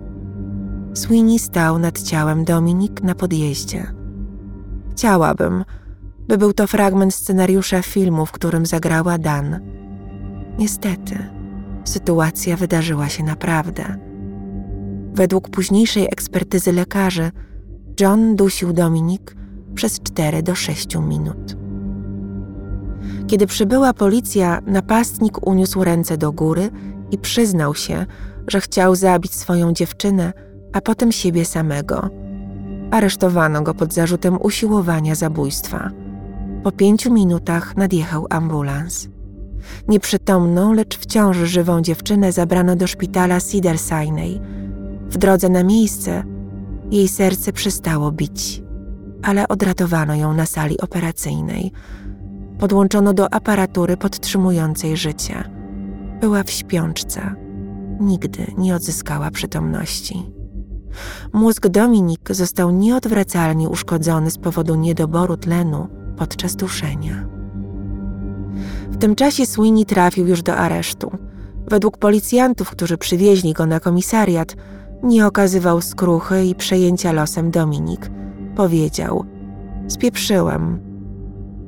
Sweeney 0.93 1.39
stał 1.39 1.79
nad 1.79 2.01
ciałem 2.01 2.46
Dominik 2.46 3.01
na 3.01 3.15
podjeździe. 3.15 3.93
Chciałabym, 4.91 5.65
by 6.27 6.38
był 6.38 6.53
to 6.53 6.67
fragment 6.67 7.13
scenariusza 7.13 7.82
filmu, 7.82 8.25
w 8.25 8.32
którym 8.32 8.65
zagrała 8.65 9.17
Dan. 9.17 9.60
Niestety, 10.58 11.29
sytuacja 11.84 12.58
wydarzyła 12.58 13.10
się 13.10 13.24
naprawdę. 13.24 13.98
Według 15.13 15.50
późniejszej 15.50 16.05
ekspertyzy 16.05 16.72
lekarzy, 16.72 17.32
John 18.00 18.36
dusił 18.36 18.74
Dominik 18.74 19.36
przez 19.75 20.00
4 20.00 20.43
do 20.43 20.55
6 20.55 20.96
minut. 20.96 21.62
Kiedy 23.34 23.48
przybyła 23.48 23.94
policja, 23.94 24.62
napastnik 24.66 25.48
uniósł 25.48 25.84
ręce 25.84 26.18
do 26.18 26.32
góry 26.32 26.70
i 27.12 27.18
przyznał 27.18 27.75
się, 27.75 28.06
że 28.48 28.62
chciał 28.62 28.96
zabić 28.96 29.34
swoją 29.34 29.74
dziewczynę, 29.74 30.34
a 30.74 30.82
potem 30.82 31.12
siebie 31.12 31.46
samego. 31.46 32.10
Aresztowano 32.92 33.62
go 33.62 33.74
pod 33.74 33.94
zarzutem 33.94 34.38
usiłowania 34.42 35.16
zabójstwa. 35.16 35.90
Po 36.63 36.72
pięciu 36.72 37.13
minutach 37.13 37.78
nadjechał 37.78 38.28
ambulans. 38.30 39.08
Nieprzytomną, 39.88 40.74
lecz 40.74 40.98
wciąż 40.98 41.38
żywą 41.38 41.82
dziewczynę 41.82 42.32
zabrano 42.32 42.75
do 42.75 42.88
szpitala 42.88 43.40
Sinai. 43.40 44.42
W 45.10 45.18
drodze 45.18 45.50
na 45.50 45.63
miejsce 45.63 46.24
jej 46.92 47.08
serce 47.08 47.54
przestało 47.54 48.12
bić, 48.12 48.63
ale 49.24 49.48
odratowano 49.48 50.16
ją 50.16 50.34
na 50.34 50.46
sali 50.46 50.82
operacyjnej. 50.82 51.72
Podłączono 52.63 53.13
do 53.13 53.34
aparatury 53.34 53.98
podtrzymującej 53.98 54.98
życie. 54.98 55.43
Była 56.22 56.43
w 56.43 56.50
śpiączce. 56.51 57.36
Nigdy 58.00 58.46
nie 58.58 58.75
odzyskała 58.75 59.32
przytomności. 59.32 60.32
Mózg 61.34 61.67
Dominik 61.67 62.29
został 62.29 62.72
nieodwracalnie 62.72 63.70
uszkodzony 63.70 64.32
z 64.32 64.38
powodu 64.38 64.75
niedoboru 64.75 65.38
tlenu 65.38 65.88
podczas 66.17 66.55
duszenia. 66.55 67.27
W 68.89 68.98
tym 68.98 69.15
czasie 69.15 69.46
Sweeney 69.46 69.86
trafił 69.86 70.27
już 70.27 70.41
do 70.41 70.55
aresztu. 70.55 71.12
Według 71.67 71.98
policjantów, 71.98 72.70
którzy 72.70 72.98
przywieźli 72.98 73.53
go 73.53 73.65
na 73.65 73.79
komisariat, 73.79 74.55
nie 75.03 75.27
okazywał 75.27 75.82
skruchy 75.82 76.46
i 76.46 76.55
przejęcia 76.55 77.12
losem 77.12 77.51
Dominik. 77.51 78.12
Powiedział: 78.55 79.25
Spieprzyłem. 79.88 80.92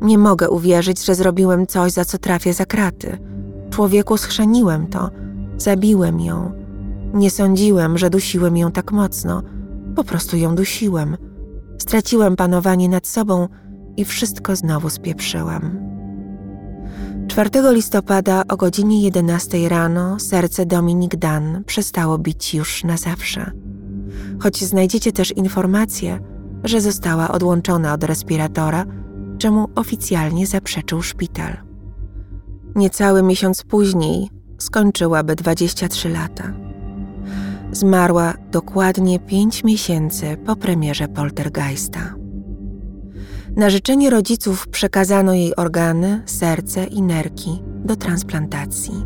Nie 0.06 0.18
mogę 0.18 0.50
uwierzyć, 0.50 1.06
że 1.06 1.16
zrobiłem 1.16 1.68
coś, 1.68 1.92
za 1.92 2.06
co 2.06 2.18
trafię 2.18 2.54
za 2.54 2.66
kraty. 2.66 3.18
Człowieku 3.70 4.18
schrzaniłem 4.18 4.88
to, 4.88 5.10
zabiłem 5.58 6.20
ją. 6.20 6.52
Nie 7.14 7.30
sądziłem, 7.30 7.98
że 7.98 8.10
dusiłem 8.10 8.58
ją 8.58 8.72
tak 8.72 8.92
mocno. 8.92 9.42
Po 9.96 10.04
prostu 10.04 10.38
ją 10.38 10.56
dusiłem. 10.56 11.18
Straciłem 11.78 12.36
panowanie 12.36 12.90
nad 12.90 13.08
sobą 13.08 13.48
i 13.98 14.06
wszystko 14.06 14.56
znowu 14.56 14.90
spieprzyłem. 14.90 15.80
4 17.28 17.50
listopada 17.72 18.44
o 18.50 18.58
godzinie 18.58 19.02
11 19.02 19.70
rano 19.70 20.20
serce 20.20 20.66
Dominik 20.66 21.16
Dan 21.16 21.64
przestało 21.64 22.18
bić 22.18 22.54
już 22.54 22.84
na 22.84 22.98
zawsze. 22.98 23.52
Choć 24.40 24.64
znajdziecie 24.64 25.12
też 25.12 25.32
informację, 25.32 26.20
że 26.64 26.82
została 26.82 27.32
odłączona 27.32 27.94
od 27.94 28.04
respiratora, 28.04 28.86
czemu 29.38 29.70
oficjalnie 29.76 30.48
zaprzeczył 30.48 31.02
szpital. 31.02 31.58
Niecały 32.76 33.24
miesiąc 33.24 33.64
później 33.64 34.30
skończyłaby 34.58 35.36
23 35.36 36.10
lata. 36.10 36.54
Zmarła 37.72 38.34
dokładnie 38.52 39.20
5 39.20 39.64
miesięcy 39.64 40.38
po 40.46 40.56
premierze 40.56 41.08
Poltergeista. 41.08 42.16
Na 43.56 43.70
życzenie 43.70 44.10
rodziców 44.10 44.68
przekazano 44.68 45.34
jej 45.34 45.56
organy, 45.56 46.22
serce 46.26 46.86
i 46.86 47.02
nerki 47.02 47.64
do 47.86 47.96
transplantacji. 47.96 49.06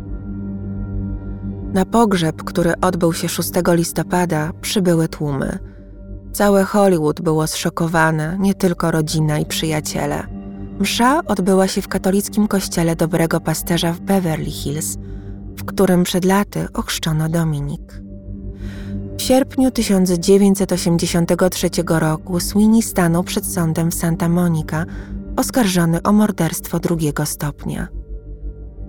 Na 1.72 1.84
pogrzeb, 1.84 2.42
który 2.44 2.72
odbył 2.80 3.12
się 3.12 3.28
6 3.28 3.50
listopada, 3.68 4.52
przybyły 4.60 5.08
tłumy. 5.08 5.58
Całe 6.32 6.64
Hollywood 6.64 7.20
było 7.20 7.46
zszokowane, 7.46 8.36
nie 8.40 8.54
tylko 8.54 8.90
rodzina 8.90 9.38
i 9.38 9.46
przyjaciele. 9.46 10.26
Msza 10.78 11.20
odbyła 11.26 11.68
się 11.68 11.82
w 11.82 11.88
katolickim 11.88 12.48
kościele 12.48 12.96
Dobrego 12.96 13.40
Pasterza 13.40 13.92
w 13.92 14.00
Beverly 14.00 14.50
Hills, 14.50 14.96
w 15.56 15.64
którym 15.64 16.04
przed 16.04 16.24
laty 16.24 16.68
ochrzczono 16.74 17.28
Dominik. 17.28 18.02
W 19.18 19.22
sierpniu 19.22 19.70
1983 19.70 21.70
roku 21.86 22.40
Sweeney 22.40 22.82
stanął 22.82 23.24
przed 23.24 23.46
sądem 23.46 23.90
w 23.90 23.94
Santa 23.94 24.28
Monica, 24.28 24.84
oskarżony 25.36 26.02
o 26.02 26.12
morderstwo 26.12 26.78
drugiego 26.78 27.26
stopnia. 27.26 27.88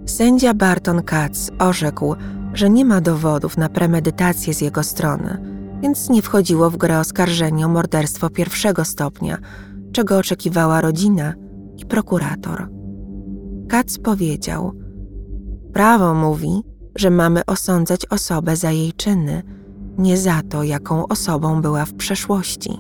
Sędzia 0.06 0.54
Barton 0.54 1.04
Katz 1.04 1.52
orzekł, 1.60 2.16
że 2.54 2.70
nie 2.70 2.86
ma 2.86 3.02
dowodów 3.02 3.58
na 3.58 3.70
premedytację 3.70 4.54
z 4.54 4.62
jego 4.62 4.84
strony, 4.84 5.61
więc 5.82 6.10
nie 6.10 6.22
wchodziło 6.22 6.70
w 6.70 6.78
grę 6.78 7.00
oskarżenie 7.00 7.66
o 7.66 7.70
morderstwo 7.70 8.30
pierwszego 8.30 8.86
stopnia, 8.86 9.38
czego 9.92 10.18
oczekiwała 10.18 10.82
rodzina 10.82 11.34
i 11.78 11.86
prokurator. 11.86 12.70
Katz 13.70 14.00
powiedział: 14.00 14.72
Prawo 15.74 16.14
mówi, 16.14 16.64
że 16.96 17.10
mamy 17.10 17.46
osądzać 17.46 18.06
osobę 18.06 18.56
za 18.56 18.72
jej 18.72 18.94
czyny 18.94 19.44
nie 19.98 20.18
za 20.18 20.42
to, 20.50 20.64
jaką 20.64 21.08
osobą 21.08 21.62
była 21.62 21.86
w 21.86 21.94
przeszłości. 21.94 22.80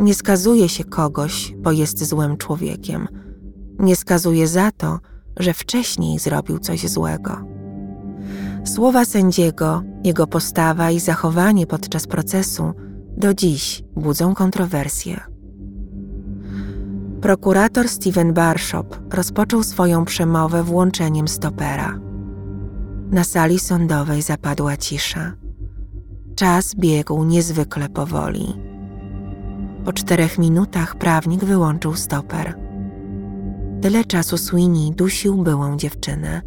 Nie 0.00 0.14
skazuje 0.14 0.68
się 0.68 0.84
kogoś, 0.84 1.54
bo 1.58 1.72
jest 1.72 2.04
złym 2.04 2.36
człowiekiem. 2.36 3.08
Nie 3.78 3.96
skazuje 3.96 4.48
za 4.48 4.70
to, 4.72 4.98
że 5.36 5.52
wcześniej 5.52 6.18
zrobił 6.18 6.58
coś 6.58 6.88
złego. 6.88 7.49
Słowa 8.64 9.04
sędziego, 9.04 9.82
jego 10.04 10.26
postawa 10.26 10.90
i 10.90 11.00
zachowanie 11.00 11.66
podczas 11.66 12.06
procesu 12.06 12.72
do 13.16 13.34
dziś 13.34 13.82
budzą 13.96 14.34
kontrowersje. 14.34 15.20
Prokurator 17.20 17.88
Steven 17.88 18.32
Barshop 18.32 19.14
rozpoczął 19.14 19.62
swoją 19.62 20.04
przemowę 20.04 20.62
włączeniem 20.62 21.28
stopera. 21.28 21.98
Na 23.10 23.24
sali 23.24 23.58
sądowej 23.58 24.22
zapadła 24.22 24.76
cisza. 24.76 25.32
Czas 26.34 26.74
biegł 26.74 27.24
niezwykle 27.24 27.88
powoli. 27.88 28.54
Po 29.84 29.92
czterech 29.92 30.38
minutach 30.38 30.96
prawnik 30.96 31.44
wyłączył 31.44 31.94
stoper. 31.94 32.54
Tyle 33.82 34.04
czasu 34.04 34.36
Sweeney 34.38 34.92
dusił 34.92 35.42
byłą 35.42 35.76
dziewczynę. 35.76 36.42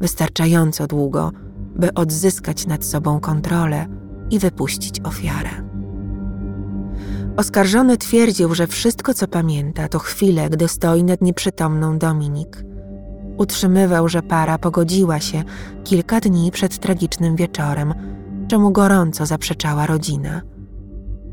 Wystarczająco 0.00 0.86
długo, 0.86 1.32
by 1.76 1.94
odzyskać 1.94 2.66
nad 2.66 2.84
sobą 2.84 3.20
kontrolę 3.20 3.86
i 4.30 4.38
wypuścić 4.38 5.00
ofiarę. 5.00 5.50
Oskarżony 7.36 7.96
twierdził, 7.96 8.54
że 8.54 8.66
wszystko, 8.66 9.14
co 9.14 9.28
pamięta, 9.28 9.88
to 9.88 9.98
chwile, 9.98 10.50
gdy 10.50 10.68
stoi 10.68 11.04
nad 11.04 11.22
nieprzytomną 11.22 11.98
Dominik. 11.98 12.64
Utrzymywał, 13.38 14.08
że 14.08 14.22
para 14.22 14.58
pogodziła 14.58 15.20
się 15.20 15.44
kilka 15.84 16.20
dni 16.20 16.50
przed 16.50 16.78
tragicznym 16.78 17.36
wieczorem, 17.36 17.94
czemu 18.48 18.70
gorąco 18.70 19.26
zaprzeczała 19.26 19.86
rodzina. 19.86 20.42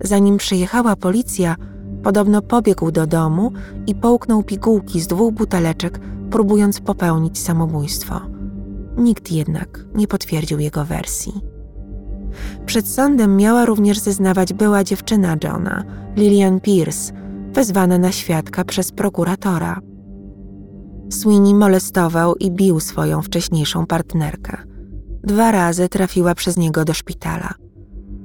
Zanim 0.03 0.37
przyjechała 0.37 0.95
policja, 0.95 1.55
podobno 2.03 2.41
pobiegł 2.41 2.91
do 2.91 3.07
domu 3.07 3.51
i 3.87 3.95
połknął 3.95 4.43
pigułki 4.43 5.01
z 5.01 5.07
dwóch 5.07 5.33
buteleczek, 5.33 5.99
próbując 6.29 6.79
popełnić 6.79 7.39
samobójstwo. 7.39 8.21
Nikt 8.97 9.31
jednak 9.31 9.85
nie 9.95 10.07
potwierdził 10.07 10.59
jego 10.59 10.85
wersji. 10.85 11.41
Przed 12.65 12.87
sądem 12.87 13.37
miała 13.37 13.65
również 13.65 13.99
zeznawać 13.99 14.53
była 14.53 14.83
dziewczyna 14.83 15.35
Johna, 15.43 15.83
Lillian 16.15 16.59
Pierce, 16.59 17.13
wezwana 17.53 17.97
na 17.97 18.11
świadka 18.11 18.63
przez 18.63 18.91
prokuratora. 18.91 19.79
Sweeney 21.09 21.53
molestował 21.53 22.35
i 22.35 22.51
bił 22.51 22.79
swoją 22.79 23.21
wcześniejszą 23.21 23.85
partnerkę. 23.85 24.57
Dwa 25.23 25.51
razy 25.51 25.89
trafiła 25.89 26.35
przez 26.35 26.57
niego 26.57 26.85
do 26.85 26.93
szpitala. 26.93 27.53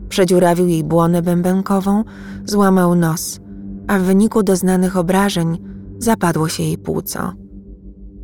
Przedziurawił 0.09 0.67
jej 0.67 0.85
błonę 0.85 1.23
bębenkową, 1.23 2.05
złamał 2.45 2.95
nos, 2.95 3.41
a 3.87 3.99
w 3.99 4.03
wyniku 4.03 4.43
doznanych 4.43 4.97
obrażeń 4.97 5.59
zapadło 5.99 6.49
się 6.49 6.63
jej 6.63 6.79
płuco. 6.79 7.33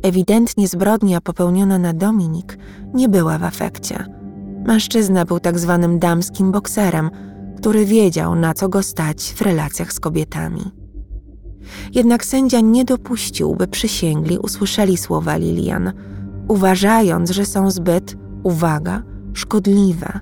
Ewidentnie 0.03 0.67
zbrodnia 0.67 1.21
popełniona 1.21 1.77
na 1.77 1.93
Dominik 1.93 2.57
nie 2.93 3.09
była 3.09 3.37
w 3.37 3.43
afekcie. 3.43 4.05
Mężczyzna 4.65 5.25
był 5.25 5.39
tak 5.39 5.59
zwanym 5.59 5.99
damskim 5.99 6.51
bokserem, 6.51 7.09
który 7.57 7.85
wiedział, 7.85 8.35
na 8.35 8.53
co 8.53 8.69
go 8.69 8.83
stać 8.83 9.33
w 9.35 9.41
relacjach 9.41 9.93
z 9.93 9.99
kobietami. 9.99 10.61
Jednak 11.93 12.25
sędzia 12.25 12.59
nie 12.59 12.85
dopuścił, 12.85 13.55
by 13.55 13.67
przysięgli 13.67 14.37
usłyszeli 14.37 14.97
słowa 14.97 15.37
Lilian, 15.37 15.93
uważając, 16.47 17.29
że 17.29 17.45
są 17.45 17.71
zbyt, 17.71 18.15
uwaga, 18.43 19.03
szkodliwe. 19.33 20.19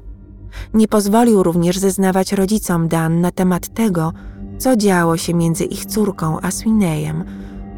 Nie 0.74 0.88
pozwolił 0.88 1.44
również 1.44 1.78
zeznawać 1.78 2.34
rodzicom 2.34 2.88
Dan 2.88 3.22
na 3.22 3.32
temat 3.32 3.74
tego, 3.74 4.14
co 4.58 4.76
działo 4.76 5.18
się 5.18 5.34
między 5.34 5.64
ich 5.64 5.86
córką 5.86 6.40
a 6.42 6.52
Swineyem, 6.52 7.24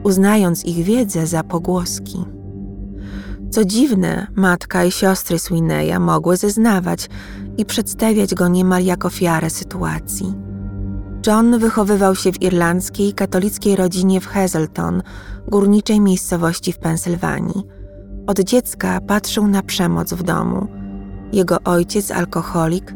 uznając 0.04 0.66
ich 0.66 0.86
wiedzę 0.86 1.28
za 1.28 1.44
pogłoski. 1.44 2.26
Co 3.50 3.66
dziwne, 3.66 4.28
matka 4.36 4.84
i 4.84 4.92
siostry 4.92 5.40
Swineya 5.40 6.00
mogły 6.00 6.38
zeznawać 6.38 7.10
i 7.58 7.66
przedstawiać 7.66 8.36
go 8.36 8.48
niemal 8.48 8.84
jako 8.84 9.08
ofiarę 9.08 9.50
sytuacji. 9.50 10.34
John 11.28 11.60
wychowywał 11.60 12.16
się 12.16 12.32
w 12.32 12.42
irlandzkiej 12.42 13.14
katolickiej 13.14 13.76
rodzinie 13.76 14.22
w 14.22 14.28
Hazelton, 14.28 15.02
górniczej 15.48 16.02
miejscowości 16.02 16.72
w 16.72 16.78
Pensylwanii. 16.78 17.64
Od 18.28 18.40
dziecka 18.40 19.02
patrzył 19.02 19.48
na 19.48 19.62
przemoc 19.62 20.14
w 20.14 20.24
domu. 20.24 20.68
Jego 21.34 21.58
ojciec, 21.64 22.12
alkoholik, 22.12 22.96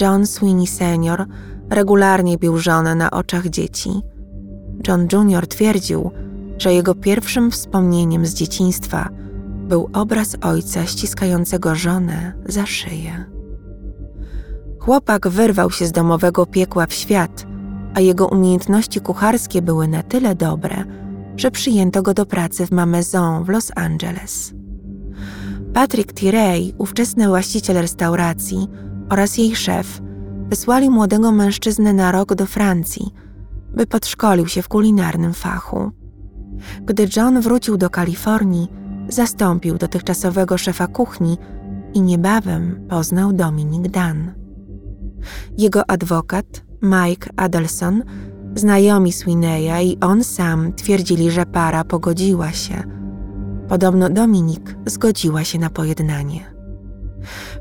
John 0.00 0.26
Sweeney 0.26 0.66
senior, 0.66 1.26
regularnie 1.70 2.38
bił 2.38 2.58
żonę 2.58 2.94
na 2.94 3.10
oczach 3.10 3.46
dzieci. 3.48 3.90
John 4.88 5.08
Jr. 5.12 5.46
twierdził, 5.46 6.10
że 6.58 6.74
jego 6.74 6.94
pierwszym 6.94 7.50
wspomnieniem 7.50 8.26
z 8.26 8.34
dzieciństwa 8.34 9.08
był 9.68 9.90
obraz 9.92 10.36
ojca 10.40 10.86
ściskającego 10.86 11.74
żonę 11.74 12.32
za 12.46 12.66
szyję. 12.66 13.24
Chłopak 14.78 15.28
wyrwał 15.28 15.70
się 15.70 15.86
z 15.86 15.92
domowego 15.92 16.46
piekła 16.46 16.86
w 16.86 16.92
świat, 16.92 17.46
a 17.94 18.00
jego 18.00 18.26
umiejętności 18.26 19.00
kucharskie 19.00 19.62
były 19.62 19.88
na 19.88 20.02
tyle 20.02 20.34
dobre, 20.34 20.84
że 21.36 21.50
przyjęto 21.50 22.02
go 22.02 22.14
do 22.14 22.26
pracy 22.26 22.66
w 22.66 22.70
Mamezon 22.70 23.44
w 23.44 23.48
Los 23.48 23.72
Angeles. 23.76 24.54
Patrick 25.74 26.12
Tirey, 26.12 26.74
ówczesny 26.78 27.28
właściciel 27.28 27.76
restauracji 27.76 28.68
oraz 29.10 29.38
jej 29.38 29.56
szef, 29.56 30.00
wysłali 30.48 30.90
młodego 30.90 31.32
mężczyznę 31.32 31.92
na 31.92 32.12
rok 32.12 32.34
do 32.34 32.46
Francji, 32.46 33.14
by 33.74 33.86
podszkolił 33.86 34.46
się 34.46 34.62
w 34.62 34.68
kulinarnym 34.68 35.34
fachu. 35.34 35.90
Gdy 36.84 37.08
John 37.16 37.40
wrócił 37.40 37.76
do 37.76 37.90
Kalifornii, 37.90 38.68
zastąpił 39.08 39.78
dotychczasowego 39.78 40.58
szefa 40.58 40.86
kuchni 40.86 41.38
i 41.94 42.02
niebawem 42.02 42.86
poznał 42.88 43.32
Dominik 43.32 43.88
Dan. 43.88 44.32
Jego 45.58 45.90
adwokat, 45.90 46.46
Mike 46.82 47.30
Adelson, 47.36 48.02
znajomi 48.54 49.12
Swineya 49.12 49.84
i 49.84 50.00
on 50.00 50.24
sam 50.24 50.72
twierdzili, 50.72 51.30
że 51.30 51.46
para 51.46 51.84
pogodziła 51.84 52.52
się. 52.52 52.82
Podobno 53.68 54.10
Dominik 54.10 54.76
zgodziła 54.86 55.44
się 55.44 55.58
na 55.58 55.70
pojednanie. 55.70 56.58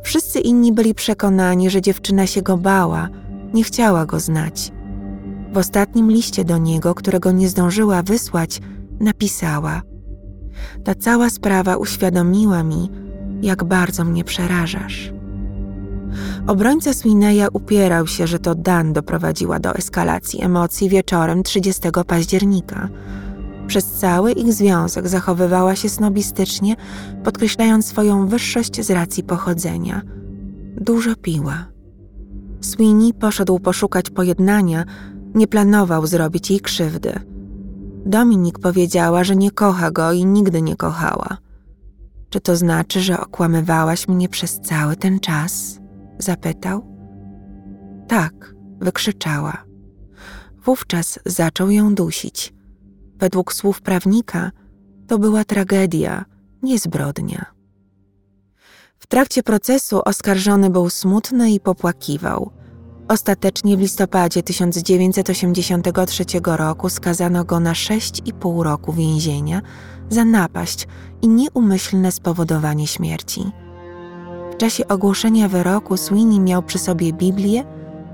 Wszyscy 0.04 0.39
inni 0.39 0.74
byli 0.74 0.93
przekonani, 0.93 1.69
że 1.69 1.82
dziewczyna 1.82 2.28
się 2.28 2.41
go 2.41 2.58
bała, 2.58 3.10
nie 3.54 3.63
chciała 3.63 4.06
go 4.06 4.19
znać. 4.19 4.72
W 5.54 5.58
ostatnim 5.58 6.12
liście 6.12 6.45
do 6.45 6.58
niego, 6.58 6.95
którego 6.95 7.32
nie 7.32 7.50
zdążyła 7.50 8.04
wysłać, 8.04 8.62
napisała: 9.00 9.82
Ta 10.84 10.96
cała 10.96 11.30
sprawa 11.30 11.78
uświadomiła 11.78 12.64
mi, 12.64 12.90
jak 13.42 13.64
bardzo 13.64 14.06
mnie 14.06 14.24
przerażasz. 14.24 15.14
Obrońca 16.48 16.94
Swineya 16.94 17.48
upierał 17.54 18.08
się, 18.08 18.28
że 18.28 18.40
to 18.40 18.56
Dan 18.56 18.94
doprowadziła 18.94 19.60
do 19.60 19.76
eskalacji 19.76 20.44
emocji 20.44 20.90
wieczorem 20.90 21.44
30 21.44 21.82
października. 22.08 22.90
Przez 23.68 23.86
cały 23.86 24.32
ich 24.32 24.54
związek 24.54 25.08
zachowywała 25.08 25.76
się 25.76 25.90
snobistycznie, 25.90 26.76
podkreślając 27.24 27.86
swoją 27.86 28.28
wyższość 28.28 28.86
z 28.86 28.92
racji 28.92 29.24
pochodzenia. 29.24 30.02
Dużo 30.82 31.16
piła. 31.16 31.66
Sweeney 32.62 33.14
poszedł 33.14 33.60
poszukać 33.60 34.10
pojednania, 34.10 34.86
nie 35.36 35.48
planował 35.48 36.08
zrobić 36.08 36.52
jej 36.52 36.60
krzywdy. 36.60 37.20
Dominik 38.08 38.60
powiedziała, 38.60 39.24
że 39.24 39.36
nie 39.36 39.52
kocha 39.52 39.91
go 39.91 40.12
i 40.12 40.26
nigdy 40.26 40.62
nie 40.62 40.76
kochała. 40.76 41.38
Czy 42.30 42.41
to 42.41 42.56
znaczy, 42.56 43.02
że 43.02 43.20
okłamywałaś 43.20 44.08
mnie 44.08 44.30
przez 44.30 44.60
cały 44.62 44.96
ten 44.96 45.20
czas? 45.20 45.80
Zapytał. 46.20 46.98
Tak, 48.08 48.56
wykrzyczała. 48.80 49.63
Wówczas 50.65 51.20
zaczął 51.26 51.70
ją 51.70 51.96
dusić. 51.96 52.54
Według 53.15 53.54
słów 53.54 53.82
prawnika 53.82 54.52
to 55.08 55.20
była 55.20 55.43
tragedia, 55.43 56.26
nie 56.63 56.80
zbrodnia. 56.80 57.46
W 59.00 59.08
trakcie 59.08 59.43
procesu 59.43 60.02
oskarżony 60.06 60.70
był 60.70 60.89
smutny 60.89 61.52
i 61.52 61.60
popłakiwał. 61.60 62.52
Ostatecznie 63.08 63.78
w 63.78 63.80
listopadzie 63.80 64.43
1983 64.43 66.26
roku 66.43 66.89
skazano 66.89 67.43
go 67.43 67.60
na 67.60 67.74
6,5 67.74 68.63
roku 68.63 68.93
więzienia 68.93 69.62
za 70.10 70.26
napaść 70.26 70.88
i 71.22 71.28
nieumyślne 71.28 72.12
spowodowanie 72.12 72.88
śmierci. 72.88 73.52
W 74.54 74.58
czasie 74.58 74.88
ogłoszenia 74.88 75.48
wyroku 75.48 75.98
Sweeney 75.98 76.39
miał 76.39 76.63
przy 76.63 76.80
sobie 76.80 77.13
Biblię 77.13 77.63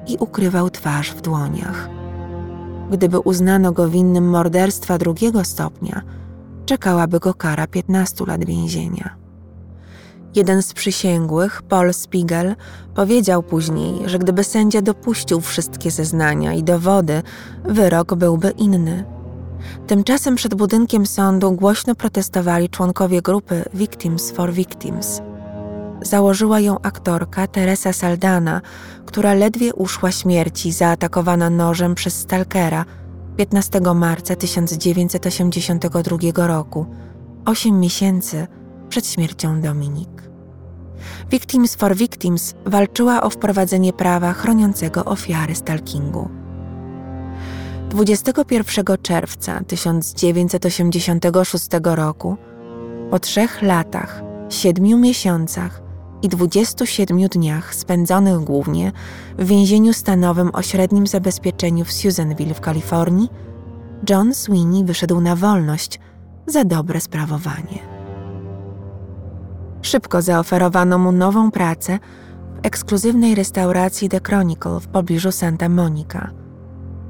i 0.08 0.18
ukrywał 0.20 0.70
twarz 0.70 1.12
w 1.12 1.22
dłoniach. 1.22 1.90
Gdyby 2.92 3.20
uznano 3.20 3.72
go 3.72 3.90
winnym 3.90 4.30
morderstwa 4.30 4.98
drugiego 4.98 5.44
stopnia, 5.44 6.02
czekałaby 6.66 7.20
go 7.20 7.34
kara 7.34 7.68
15 7.68 8.26
lat 8.26 8.46
więzienia. 8.46 9.23
Jeden 10.36 10.62
z 10.62 10.74
przysięgłych, 10.74 11.62
Paul 11.62 11.94
Spiegel, 11.94 12.56
powiedział 12.96 13.44
później, 13.44 14.02
że 14.06 14.20
gdyby 14.20 14.44
sędzia 14.44 14.82
dopuścił 14.82 15.42
wszystkie 15.42 15.92
zeznania 15.92 16.54
i 16.54 16.64
dowody, 16.64 17.22
wyrok 17.64 18.16
byłby 18.16 18.50
inny. 18.50 19.06
Tymczasem 19.88 20.36
przed 20.36 20.56
budynkiem 20.56 21.06
sądu 21.06 21.52
głośno 21.52 21.96
protestowali 21.96 22.70
członkowie 22.70 23.22
grupy 23.22 23.64
Victims 23.74 24.32
for 24.32 24.54
Victims. 24.54 25.22
Założyła 26.02 26.60
ją 26.60 26.82
aktorka 26.82 27.48
Teresa 27.48 27.94
Saldana, 27.94 28.62
która 29.06 29.34
ledwie 29.34 29.74
uszła 29.74 30.12
śmierci 30.12 30.72
zaatakowana 30.72 31.50
nożem 31.50 31.96
przez 31.96 32.20
stalkera 32.20 32.86
15 33.38 33.82
marca 33.96 34.36
1982 34.36 36.48
roku, 36.48 36.86
osiem 37.46 37.80
miesięcy 37.80 38.48
przed 38.94 39.08
śmiercią 39.08 39.62
Dominik. 39.62 40.30
Victims 41.32 41.76
for 41.76 41.96
Victims 41.96 42.56
walczyła 42.66 43.24
o 43.24 43.30
wprowadzenie 43.30 43.94
prawa 43.94 44.34
chroniącego 44.34 45.06
ofiary 45.06 45.56
stalkingu. 45.56 46.30
21 47.90 48.86
czerwca 49.02 49.62
1986 49.68 51.68
roku, 51.84 52.38
po 53.12 53.20
trzech 53.20 53.62
latach, 53.62 54.24
siedmiu 54.50 54.98
miesiącach 54.98 55.82
i 56.22 56.30
27 56.30 57.28
dniach 57.28 57.76
spędzonych 57.76 58.40
głównie 58.40 58.92
w 59.38 59.46
więzieniu 59.46 59.94
stanowym 59.94 60.50
o 60.54 60.62
średnim 60.62 61.08
zabezpieczeniu 61.08 61.86
w 61.86 61.92
Susanville 61.92 62.54
w 62.54 62.62
Kalifornii, 62.62 63.30
John 64.10 64.34
Sweeney 64.34 64.86
wyszedł 64.86 65.22
na 65.22 65.36
wolność 65.36 66.00
za 66.48 66.64
dobre 66.64 67.02
sprawowanie. 67.02 67.93
Szybko 69.84 70.22
zaoferowano 70.22 70.98
mu 70.98 71.12
nową 71.12 71.52
pracę 71.52 72.00
w 72.56 72.60
ekskluzywnej 72.66 73.36
restauracji 73.36 74.10
The 74.10 74.20
Chronicle 74.28 74.80
w 74.80 74.88
pobliżu 74.88 75.32
Santa 75.32 75.70
Monica. 75.70 76.30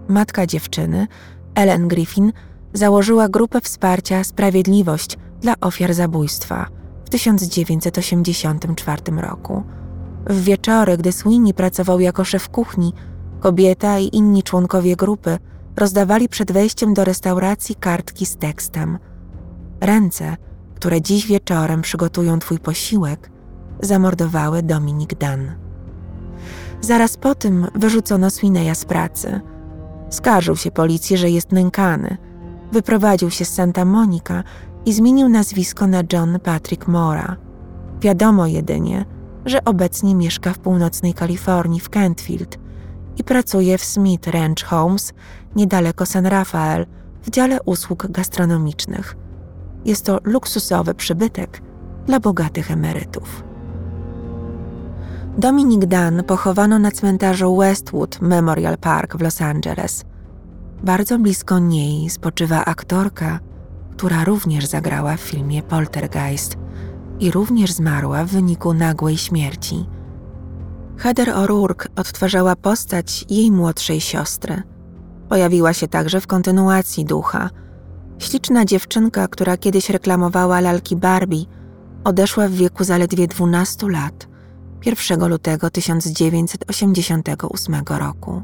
Matka 0.08 0.48
dziewczyny, 0.48 1.08
Ellen 1.56 1.88
Griffin, 1.88 2.34
założyła 2.74 3.30
grupę 3.30 3.62
wsparcia 3.62 4.24
Sprawiedliwość 4.24 5.18
dla 5.42 5.54
ofiar 5.62 5.94
zabójstwa 5.94 6.66
w 7.06 7.10
1984 7.10 9.02
roku. 9.22 9.64
W 10.28 10.44
wieczory, 10.44 10.98
gdy 10.98 11.12
Sweeney 11.12 11.54
pracował 11.54 12.00
jako 12.00 12.24
szef 12.24 12.50
kuchni, 12.50 12.94
kobieta 13.40 14.00
i 14.00 14.16
inni 14.16 14.44
członkowie 14.44 14.96
grupy 14.96 15.38
rozdawali 15.76 16.30
przed 16.30 16.52
wejściem 16.52 16.94
do 16.94 17.04
restauracji 17.04 17.76
kartki 17.76 18.26
z 18.26 18.38
tekstem. 18.38 19.00
Ręce, 19.82 20.38
które 20.76 21.02
dziś 21.02 21.28
wieczorem 21.28 21.82
przygotują 21.82 22.40
twój 22.40 22.60
posiłek, 22.60 23.30
zamordowały 23.82 24.64
Dominik 24.64 25.18
Dan. 25.18 25.52
Zaraz 26.82 27.18
po 27.18 27.36
tym 27.36 27.68
wyrzucono 27.76 28.30
Swineya 28.30 28.76
z 28.76 28.86
pracy. 28.86 29.42
Skarżył 30.10 30.56
się 30.56 30.72
policji, 30.72 31.18
że 31.18 31.30
jest 31.30 31.52
nękany. 31.52 32.18
Wyprowadził 32.72 33.30
się 33.30 33.46
z 33.46 33.54
Santa 33.54 33.86
Monica 33.86 34.44
i 34.86 34.94
zmienił 34.94 35.30
nazwisko 35.30 35.88
na 35.88 36.04
John 36.14 36.40
Patrick 36.40 36.88
Mora. 36.88 37.38
Wiadomo 38.02 38.48
jedynie, 38.48 39.06
że 39.46 39.64
obecnie 39.66 40.16
mieszka 40.16 40.54
w 40.54 40.60
północnej 40.60 41.14
Kalifornii 41.14 41.80
w 41.80 41.90
Kentfield 41.90 42.60
i 43.18 43.24
pracuje 43.24 43.78
w 43.78 43.86
Smith 43.86 44.28
Ranch 44.28 44.64
Homes 44.66 45.14
niedaleko 45.56 46.06
San 46.06 46.26
Rafael 46.26 46.86
w 47.24 47.30
dziale 47.30 47.60
usług 47.66 48.08
gastronomicznych. 48.12 49.23
Jest 49.86 50.06
to 50.06 50.20
luksusowy 50.24 50.94
przybytek 50.94 51.62
dla 52.06 52.20
bogatych 52.20 52.72
emerytów. 52.72 53.44
Dominic 55.38 55.86
Dunn 55.86 56.24
pochowano 56.28 56.80
na 56.80 56.92
cmentarzu 56.92 57.58
Westwood 57.58 58.22
Memorial 58.22 58.78
Park 58.78 59.18
w 59.18 59.22
Los 59.22 59.42
Angeles. 59.42 60.06
Bardzo 60.84 61.20
blisko 61.20 61.60
niej 61.60 62.10
spoczywa 62.10 62.66
aktorka, 62.66 63.40
która 63.92 64.24
również 64.24 64.66
zagrała 64.66 65.18
w 65.18 65.22
filmie 65.22 65.64
Poltergeist 65.64 66.58
i 67.20 67.32
również 67.32 67.72
zmarła 67.72 68.26
w 68.26 68.28
wyniku 68.28 68.74
nagłej 68.74 69.18
śmierci. 69.18 69.86
Heather 70.98 71.28
O'Rourke 71.28 71.88
odtwarzała 71.96 72.56
postać 72.56 73.26
jej 73.30 73.52
młodszej 73.52 74.02
siostry. 74.02 74.64
Pojawiła 75.30 75.74
się 75.74 75.88
także 75.88 76.22
w 76.22 76.28
kontynuacji 76.28 77.06
ducha. 77.06 77.50
Śliczna 78.24 78.66
dziewczynka, 78.66 79.28
która 79.28 79.58
kiedyś 79.58 79.90
reklamowała 79.90 80.60
lalki 80.60 80.96
Barbie, 80.96 81.46
odeszła 82.04 82.48
w 82.48 82.52
wieku 82.52 82.84
zaledwie 82.84 83.28
12 83.28 83.90
lat– 83.90 84.28
1 84.86 85.28
lutego 85.28 85.70
1988 85.70 87.76
roku. 87.88 88.42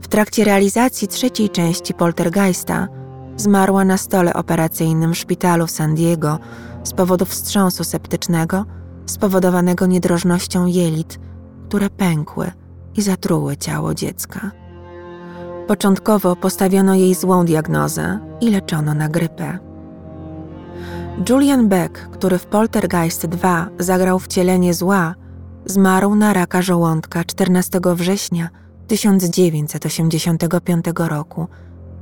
W 0.00 0.08
trakcie 0.08 0.44
realizacji 0.44 1.08
trzeciej 1.08 1.50
części 1.50 1.94
Poltergeista 1.94 2.88
zmarła 3.36 3.84
na 3.84 3.96
stole 3.96 4.34
operacyjnym 4.34 5.14
w 5.14 5.18
szpitalu 5.18 5.66
w 5.66 5.70
San 5.70 5.94
Diego 5.94 6.38
z 6.84 6.92
powodu 6.92 7.24
wstrząsu 7.24 7.84
septycznego 7.84 8.64
spowodowanego 9.06 9.86
niedrożnością 9.86 10.66
jelit, 10.66 11.18
które 11.68 11.90
pękły 11.90 12.50
i 12.94 13.02
zatruły 13.02 13.56
ciało 13.56 13.94
dziecka. 13.94 14.59
Początkowo 15.70 16.36
postawiono 16.36 16.94
jej 16.94 17.14
złą 17.14 17.44
diagnozę 17.44 18.18
i 18.40 18.50
leczono 18.50 18.94
na 18.94 19.08
grypę. 19.08 19.58
Julian 21.28 21.68
Beck, 21.68 22.08
który 22.10 22.38
w 22.38 22.46
Poltergeist 22.46 23.26
2 23.26 23.68
zagrał 23.78 24.18
wcielenie 24.18 24.74
zła, 24.74 25.14
Zmarł 25.66 26.14
na 26.14 26.32
raka 26.32 26.62
żołądka 26.62 27.24
14 27.24 27.80
września 27.94 28.48
1985 28.86 30.84
roku, 30.96 31.46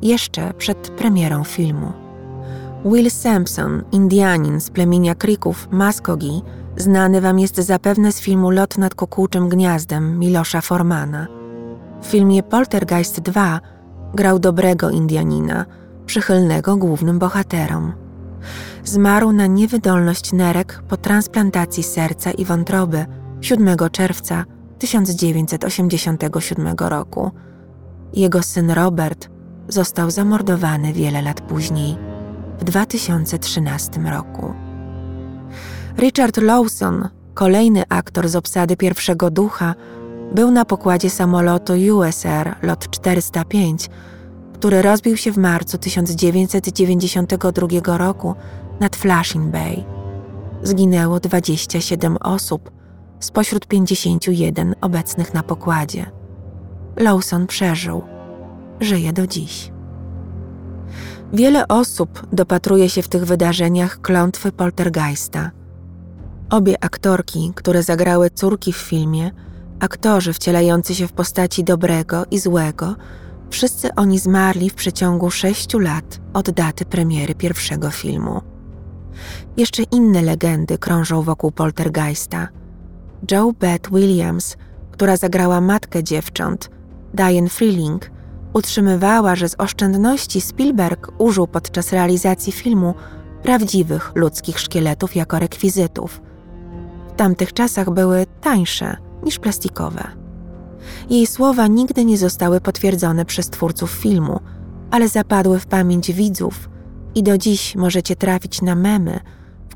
jeszcze 0.03 0.55
przed 0.55 0.91
premierą 0.91 1.45
filmu. 1.45 1.93
Will 2.85 3.11
Sampson, 3.11 3.83
Indianin 3.93 4.61
z 4.61 4.71
plemienia 4.71 5.15
Krików 5.15 5.69
Maskogi, 5.71 6.43
znany 6.77 7.21
wam 7.21 7.39
jest 7.39 7.57
zapewne 7.57 8.13
z 8.13 8.21
filmu 8.21 8.51
Lot 8.51 8.79
nad 8.79 8.95
kukułczym 8.95 9.49
gniazdem 9.49 10.19
Milosza 10.19 10.61
Formana. 10.61 11.38
W 12.03 12.07
filmie 12.07 12.43
Poltergeist 12.43 13.21
2 13.21 13.61
grał 14.15 14.39
dobrego 14.39 14.91
Indianina, 14.91 15.65
przychylnego 16.07 16.77
głównym 16.77 17.19
bohaterom. 17.19 17.93
Zmarł 18.85 19.33
na 19.33 19.47
niewydolność 19.47 20.33
nerek 20.33 20.83
po 20.89 20.97
transplantacji 20.97 21.83
serca 21.83 22.31
i 22.31 22.45
wątroby– 22.45 23.07
7 23.41 23.77
czerwca 23.93 24.45
1987 24.79 26.75
roku. 26.79 27.31
Jego 28.13 28.43
syn 28.43 28.71
Robert 28.71 29.29
został 29.69 30.11
zamordowany 30.11 30.93
wiele 30.93 31.23
lat 31.23 31.41
później, 31.41 31.97
w 32.59 32.65
2013 32.65 34.01
roku. 34.01 34.55
Richard 35.99 36.37
Lawson, 36.37 37.09
kolejny 37.35 37.83
aktor 37.89 38.29
z 38.29 38.37
obsady 38.37 38.77
pierwszego 38.77 39.31
ducha, 39.31 39.75
był 40.35 40.51
na 40.51 40.65
pokładzie 40.65 41.11
samolotu 41.11 41.73
USR 41.97 42.55
LOT 42.63 42.91
405, 42.91 43.91
który 44.55 44.83
rozbił 44.83 45.17
się 45.17 45.33
w 45.33 45.39
marcu 45.39 45.79
1992 45.79 47.99
roku 47.99 48.35
nad 48.81 48.97
Flushing 48.97 49.53
Bay. 49.53 49.85
Zginęło 50.63 51.21
27 51.21 52.17
osób, 52.17 52.71
spośród 53.21 53.67
51 53.67 54.75
obecnych 54.81 55.35
na 55.35 55.43
pokładzie. 55.43 56.07
Lawson 56.97 57.47
przeżył. 57.47 58.03
Żyje 58.81 59.13
do 59.13 59.27
dziś. 59.27 59.73
Wiele 61.33 61.69
osób 61.69 62.27
dopatruje 62.33 62.89
się 62.89 63.03
w 63.03 63.09
tych 63.09 63.25
wydarzeniach 63.25 64.01
klątwy 64.01 64.53
poltergeista. 64.53 65.51
Obie 66.51 66.85
aktorki, 66.85 67.53
które 67.55 67.83
zagrały 67.83 68.31
córki 68.31 68.73
w 68.73 68.77
filmie, 68.77 69.31
aktorzy 69.81 70.33
wcielający 70.33 70.95
się 70.95 71.07
w 71.09 71.13
postaci 71.13 71.65
dobrego 71.65 72.25
i 72.31 72.39
złego, 72.39 72.97
wszyscy 73.51 73.95
oni 73.95 74.19
zmarli 74.19 74.71
w 74.71 74.75
przeciągu 74.75 75.31
sześciu 75.31 75.79
lat 75.79 76.21
od 76.35 76.51
daty 76.51 76.85
premiery 76.85 77.35
pierwszego 77.35 77.91
filmu. 77.91 78.41
Jeszcze 79.57 79.83
inne 79.83 80.23
legendy 80.23 80.79
krążą 80.79 81.23
wokół 81.23 81.53
poltergeista– 81.53 82.49
Joe 83.31 83.53
Beth 83.53 83.91
Williams, 83.91 84.57
która 84.91 85.17
zagrała 85.17 85.61
matkę 85.61 86.05
dziewcząt, 86.05 86.71
Diane 87.15 87.49
Freeling, 87.49 88.11
utrzymywała, 88.53 89.37
że 89.37 89.49
z 89.49 89.55
oszczędności 89.59 90.41
Spielberg 90.41 91.13
użył 91.19 91.47
podczas 91.47 91.93
realizacji 91.93 92.53
filmu 92.53 92.95
prawdziwych 93.43 94.13
ludzkich 94.15 94.61
szkieletów 94.61 95.17
jako 95.17 95.39
rekwizytów. 95.39 96.21
W 97.09 97.17
tamtych 97.17 97.53
czasach 97.53 97.91
były 97.91 98.27
tańsze 98.41 98.97
niż 99.23 99.39
plastikowe. 99.39 100.05
Jej 101.11 101.27
słowa 101.27 101.67
nigdy 101.67 102.05
nie 102.05 102.19
zostały 102.19 102.61
potwierdzone 102.61 103.25
przez 103.25 103.51
twórców 103.51 103.91
filmu, 103.91 104.41
ale 104.91 105.09
zapadły 105.09 105.59
w 105.59 105.67
pamięć 105.67 106.13
widzów 106.13 106.69
i 107.15 107.23
do 107.23 107.39
dziś 107.39 107.77
możecie 107.77 108.17
trafić 108.17 108.63
na 108.63 108.75
memy, 108.75 109.21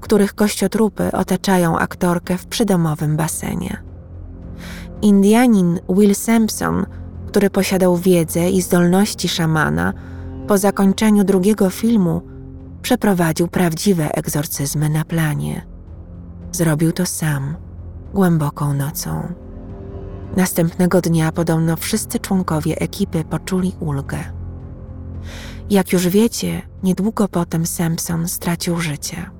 których 0.02 0.34
kościotrupy 0.34 1.12
otaczają 1.12 1.78
aktorkę 1.78 2.38
w 2.38 2.46
przydomowym 2.46 3.16
basenie. 3.16 3.82
Indianin 5.02 5.80
Will 5.88 6.14
Sampson, 6.14 6.86
który 7.26 7.50
posiadał 7.50 7.96
wiedzę 7.96 8.50
i 8.50 8.62
zdolności 8.62 9.28
szamana, 9.28 9.92
po 10.46 10.58
zakończeniu 10.58 11.24
drugiego 11.24 11.70
filmu 11.70 12.22
przeprowadził 12.82 13.48
prawdziwe 13.48 14.14
egzorcyzmy 14.14 14.88
na 14.88 15.04
planie. 15.04 15.66
Zrobił 16.52 16.92
to 16.92 17.06
sam, 17.06 17.56
głęboką 18.14 18.74
nocą. 18.74 19.32
Następnego 20.36 21.00
dnia 21.00 21.32
podobno 21.32 21.76
wszyscy 21.76 22.18
członkowie 22.18 22.78
ekipy 22.78 23.24
poczuli 23.24 23.72
ulgę. 23.80 24.18
Jak 25.70 25.92
już 25.92 26.08
wiecie, 26.08 26.62
niedługo 26.82 27.28
potem 27.28 27.66
Sampson 27.66 28.28
stracił 28.28 28.80
życie. 28.80 29.30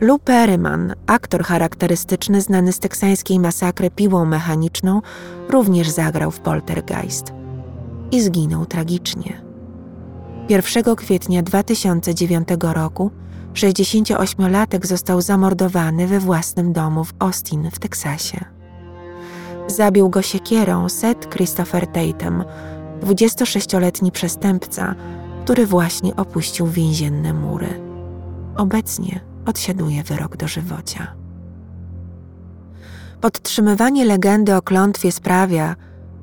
Lou 0.00 0.18
Perryman, 0.18 0.94
aktor 1.06 1.44
charakterystyczny 1.44 2.40
znany 2.40 2.72
z 2.72 2.78
teksańskiej 2.78 3.40
masakry 3.40 3.90
piłą 3.90 4.24
mechaniczną, 4.24 5.02
również 5.48 5.88
zagrał 5.88 6.30
w 6.30 6.40
Poltergeist 6.40 7.32
i 8.10 8.22
zginął 8.22 8.66
tragicznie. 8.66 9.42
1 10.48 10.96
kwietnia 10.96 11.42
2009 11.42 12.48
roku 12.60 13.10
68-latek 13.54 14.86
został 14.86 15.20
zamordowany 15.20 16.06
we 16.06 16.20
własnym 16.20 16.72
domu 16.72 17.04
w 17.04 17.12
Austin 17.18 17.70
w 17.70 17.78
Teksasie. 17.78 18.44
Zabił 19.66 20.08
go 20.08 20.22
siekierą 20.22 20.88
Seth 20.88 21.28
Christopher 21.28 21.86
Tatum, 21.86 22.44
26-letni 23.02 24.12
przestępca, 24.12 24.94
który 25.44 25.66
właśnie 25.66 26.16
opuścił 26.16 26.66
więzienne 26.66 27.32
mury. 27.32 27.80
Obecnie 28.56 29.20
odsiaduje 29.46 30.02
wyrok 30.02 30.36
dożywocia. 30.36 31.14
Podtrzymywanie 33.20 34.04
legendy 34.04 34.56
o 34.56 34.62
klątwie 34.62 35.12
sprawia, 35.12 35.76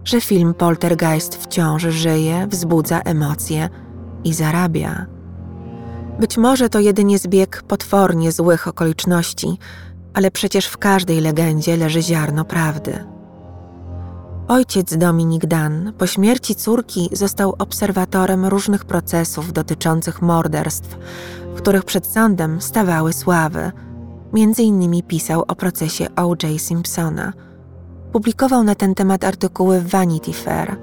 że 0.05 0.21
film 0.21 0.53
Poltergeist 0.53 1.35
wciąż 1.35 1.83
żyje, 1.83 2.47
wzbudza 2.47 2.99
emocje 2.99 3.69
i 4.23 4.33
zarabia. 4.33 5.18
Być 6.19 6.37
może 6.37 6.69
to 6.69 6.79
jedynie 6.79 7.19
zbieg 7.19 7.63
potwornie 7.67 8.31
złych 8.31 8.67
okoliczności, 8.67 9.57
ale 10.13 10.31
przecież 10.31 10.65
w 10.67 10.77
każdej 10.77 11.21
legendzie 11.21 11.77
leży 11.77 12.01
ziarno 12.01 12.45
prawdy. 12.45 13.03
Ojciec 14.47 14.97
Dominik 14.97 15.45
Dan 15.45 15.93
po 15.97 16.07
śmierci 16.07 16.55
córki 16.55 17.09
został 17.11 17.55
obserwatorem 17.59 18.45
różnych 18.45 18.85
procesów 18.85 19.53
dotyczących 19.53 20.21
morderstw, 20.21 20.97
w 21.55 21.57
których 21.57 21.83
przed 21.83 22.07
sądem 22.07 22.61
stawały 22.61 23.13
sławy. 23.13 23.71
Między 24.33 24.63
innymi 24.63 25.03
pisał 25.03 25.43
o 25.47 25.55
procesie 25.55 26.07
O.J. 26.15 26.61
Simpsona. 26.61 27.33
Publikował 28.11 28.63
na 28.63 28.75
ten 28.75 28.95
temat 28.95 29.23
artykuły 29.23 29.79
w 29.79 29.89
Vanity 29.89 30.33
Fair. 30.33 30.77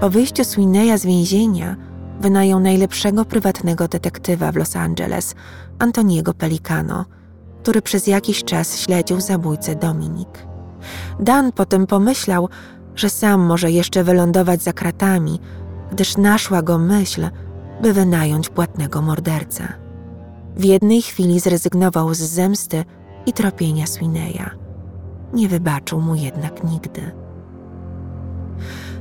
Po 0.00 0.10
wyjściu 0.10 0.44
Sweeneya 0.44 0.98
z 0.98 1.06
więzienia 1.06 1.76
wynajął 2.22 2.60
najlepszego 2.60 3.24
prywatnego 3.24 3.88
detektywa 3.88 4.52
w 4.52 4.56
Los 4.56 4.76
Angeles, 4.76 5.34
Antoniego 5.78 6.34
Pelicano, 6.34 7.04
który 7.62 7.82
przez 7.82 8.06
jakiś 8.06 8.44
czas 8.44 8.78
śledził 8.78 9.20
zabójcę 9.20 9.76
Dominik. 9.76 10.46
Dan 11.20 11.52
potem 11.52 11.86
pomyślał, 11.86 12.48
że 12.94 13.10
sam 13.10 13.40
może 13.40 13.70
jeszcze 13.70 14.04
wylądować 14.04 14.62
za 14.62 14.72
kratami, 14.72 15.40
gdyż 15.92 16.16
naszła 16.16 16.62
go 16.62 16.78
myśl, 16.78 17.28
by 17.82 17.92
wynająć 17.92 18.48
płatnego 18.48 19.02
mordercę. 19.02 19.68
W 20.56 20.64
jednej 20.64 21.02
chwili 21.02 21.40
zrezygnował 21.40 22.14
z 22.14 22.18
zemsty 22.18 22.84
i 23.26 23.32
tropienia 23.32 23.86
Swineya. 23.86 24.50
Nie 25.32 25.48
wybaczył 25.48 26.00
mu 26.00 26.14
jednak 26.14 26.64
nigdy. 26.64 27.12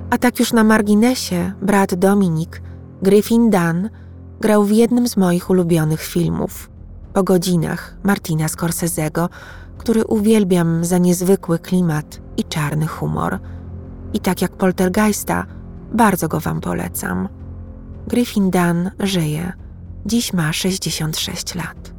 A 0.10 0.18
tak 0.18 0.40
już 0.40 0.54
na 0.54 0.64
marginesie, 0.64 1.54
brat 1.62 1.96
Dominik, 1.96 2.62
Griffin 3.02 3.50
Dunn, 3.50 3.90
grał 4.40 4.64
w 4.64 4.72
jednym 4.72 5.08
z 5.08 5.18
moich 5.18 5.50
ulubionych 5.50 6.02
filmów. 6.02 6.70
Po 7.14 7.24
godzinach 7.24 7.96
Martina 8.04 8.48
Scorsese'ego, 8.48 9.30
który 9.78 10.06
uwielbiam 10.06 10.86
za 10.86 10.98
niezwykły 10.98 11.60
klimat 11.60 12.22
i 12.38 12.44
czarny 12.44 12.88
humor. 12.88 13.40
I 14.14 14.20
tak 14.20 14.42
jak 14.42 14.52
Poltergeista, 14.52 15.46
bardzo 15.94 16.28
go 16.28 16.40
wam 16.40 16.62
polecam. 16.62 17.30
Griffin 18.08 18.52
Dunn 18.52 18.92
żyje. 19.00 19.54
Dziś 20.06 20.34
ma 20.34 20.54
66 20.54 21.56
lat. 21.56 21.94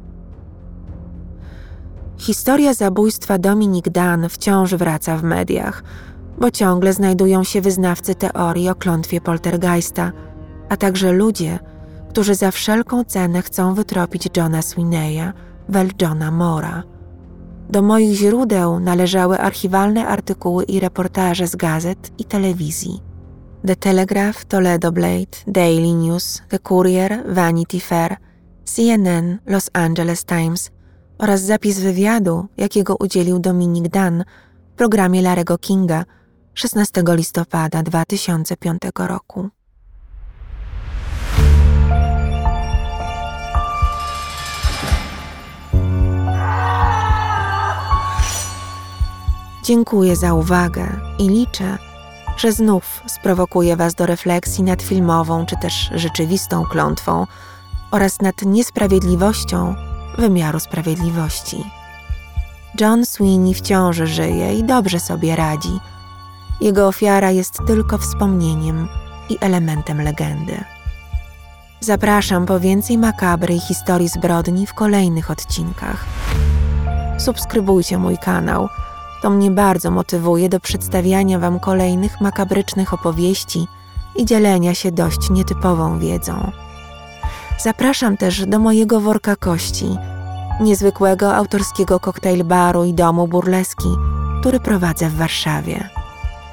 Historia 2.17 2.73
zabójstwa 2.73 3.37
Dominic 3.37 3.85
Dunn 3.85 4.29
wciąż 4.29 4.75
wraca 4.75 5.17
w 5.17 5.23
mediach, 5.23 5.83
bo 6.37 6.51
ciągle 6.51 6.93
znajdują 6.93 7.43
się 7.43 7.61
wyznawcy 7.61 8.15
teorii 8.15 8.69
o 8.69 8.75
klątwie 8.75 9.21
Poltergeista, 9.21 10.11
a 10.69 10.77
także 10.77 11.11
ludzie, 11.11 11.59
którzy 12.09 12.35
za 12.35 12.51
wszelką 12.51 13.03
cenę 13.03 13.41
chcą 13.41 13.73
wytropić 13.73 14.29
Johna 14.37 14.61
Swineya, 14.61 15.33
Wel 15.69 15.89
Johna 16.01 16.31
Mora. 16.31 16.83
Do 17.69 17.81
moich 17.81 18.17
źródeł 18.17 18.79
należały 18.79 19.39
archiwalne 19.39 20.07
artykuły 20.07 20.63
i 20.63 20.79
reportaże 20.79 21.47
z 21.47 21.55
gazet 21.55 22.11
i 22.17 22.25
telewizji. 22.25 23.01
The 23.67 23.75
Telegraph, 23.75 24.45
Toledo 24.45 24.91
Blade, 24.91 25.37
Daily 25.47 25.93
News, 25.93 26.41
The 26.49 26.59
Courier, 26.59 27.23
Vanity 27.33 27.79
Fair, 27.79 28.17
CNN, 28.65 29.39
Los 29.45 29.69
Angeles 29.73 30.25
Times 30.25 30.71
oraz 31.17 31.41
zapis 31.41 31.79
wywiadu, 31.79 32.45
jakiego 32.57 32.95
udzielił 32.99 33.39
Dominic 33.39 33.89
Dunn 33.89 34.23
w 34.73 34.75
programie 34.75 35.21
Larego 35.21 35.57
Kinga 35.57 36.05
16 36.53 37.03
listopada 37.07 37.83
2005 37.83 38.81
roku. 38.99 39.49
Dziękuję 49.63 50.15
za 50.15 50.33
uwagę 50.33 50.87
i 51.19 51.29
liczę, 51.29 51.77
że 52.37 52.51
znów 52.51 53.03
sprowokuje 53.07 53.75
Was 53.75 53.95
do 53.95 54.05
refleksji 54.05 54.63
nad 54.63 54.81
filmową 54.81 55.45
czy 55.45 55.57
też 55.57 55.89
rzeczywistą 55.95 56.65
klątwą 56.65 57.27
oraz 57.91 58.21
nad 58.21 58.41
niesprawiedliwością 58.41 59.75
wymiaru 60.17 60.59
sprawiedliwości. 60.59 61.63
John 62.79 63.05
Sweeney 63.05 63.53
wciąż 63.53 63.97
żyje 63.97 64.53
i 64.53 64.63
dobrze 64.63 64.99
sobie 64.99 65.35
radzi. 65.35 65.79
Jego 66.61 66.87
ofiara 66.87 67.31
jest 67.31 67.59
tylko 67.67 67.97
wspomnieniem 67.97 68.87
i 69.29 69.37
elementem 69.41 70.01
legendy. 70.01 70.63
Zapraszam 71.79 72.45
po 72.45 72.59
więcej 72.59 72.97
makabry 72.97 73.53
i 73.53 73.59
historii 73.59 74.09
zbrodni 74.09 74.67
w 74.67 74.73
kolejnych 74.73 75.31
odcinkach. 75.31 76.05
Subskrybujcie 77.17 77.97
mój 77.97 78.17
kanał– 78.17 78.69
to 79.23 79.29
mnie 79.29 79.51
bardzo 79.51 79.91
motywuje 79.91 80.49
do 80.49 80.59
przedstawiania 80.59 81.39
Wam 81.39 81.59
kolejnych 81.59 82.21
makabrycznych 82.21 82.93
opowieści 82.93 83.67
i 84.15 84.25
dzielenia 84.25 84.73
się 84.73 84.91
dość 84.91 85.29
nietypową 85.29 85.99
wiedzą. 85.99 86.51
Zapraszam 87.59 88.17
też 88.17 88.45
do 88.45 88.59
mojego 88.59 88.99
worka 89.01 89.35
kości, 89.35 89.97
niezwykłego 90.61 91.35
autorskiego 91.35 91.99
koktajl 91.99 92.43
baru 92.43 92.83
i 92.83 92.93
domu 92.93 93.27
burleski, 93.27 93.89
który 94.39 94.59
prowadzę 94.59 95.09
w 95.09 95.15
Warszawie. 95.15 95.89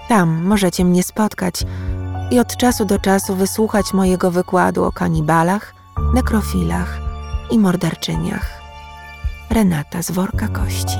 Tam 0.08 0.44
możecie 0.44 0.84
mnie 0.84 1.02
spotkać 1.02 1.54
i 2.30 2.38
od 2.38 2.56
czasu 2.56 2.84
do 2.84 2.98
czasu 2.98 3.34
wysłuchać 3.34 3.92
mojego 3.92 4.30
wykładu 4.30 4.84
o 4.84 4.92
kanibalach, 4.92 5.74
nekrofilach 6.14 6.98
i 7.50 7.58
morderczyniach. 7.58 8.60
Renata 9.50 10.02
z 10.02 10.10
worka 10.10 10.48
kości. 10.48 10.98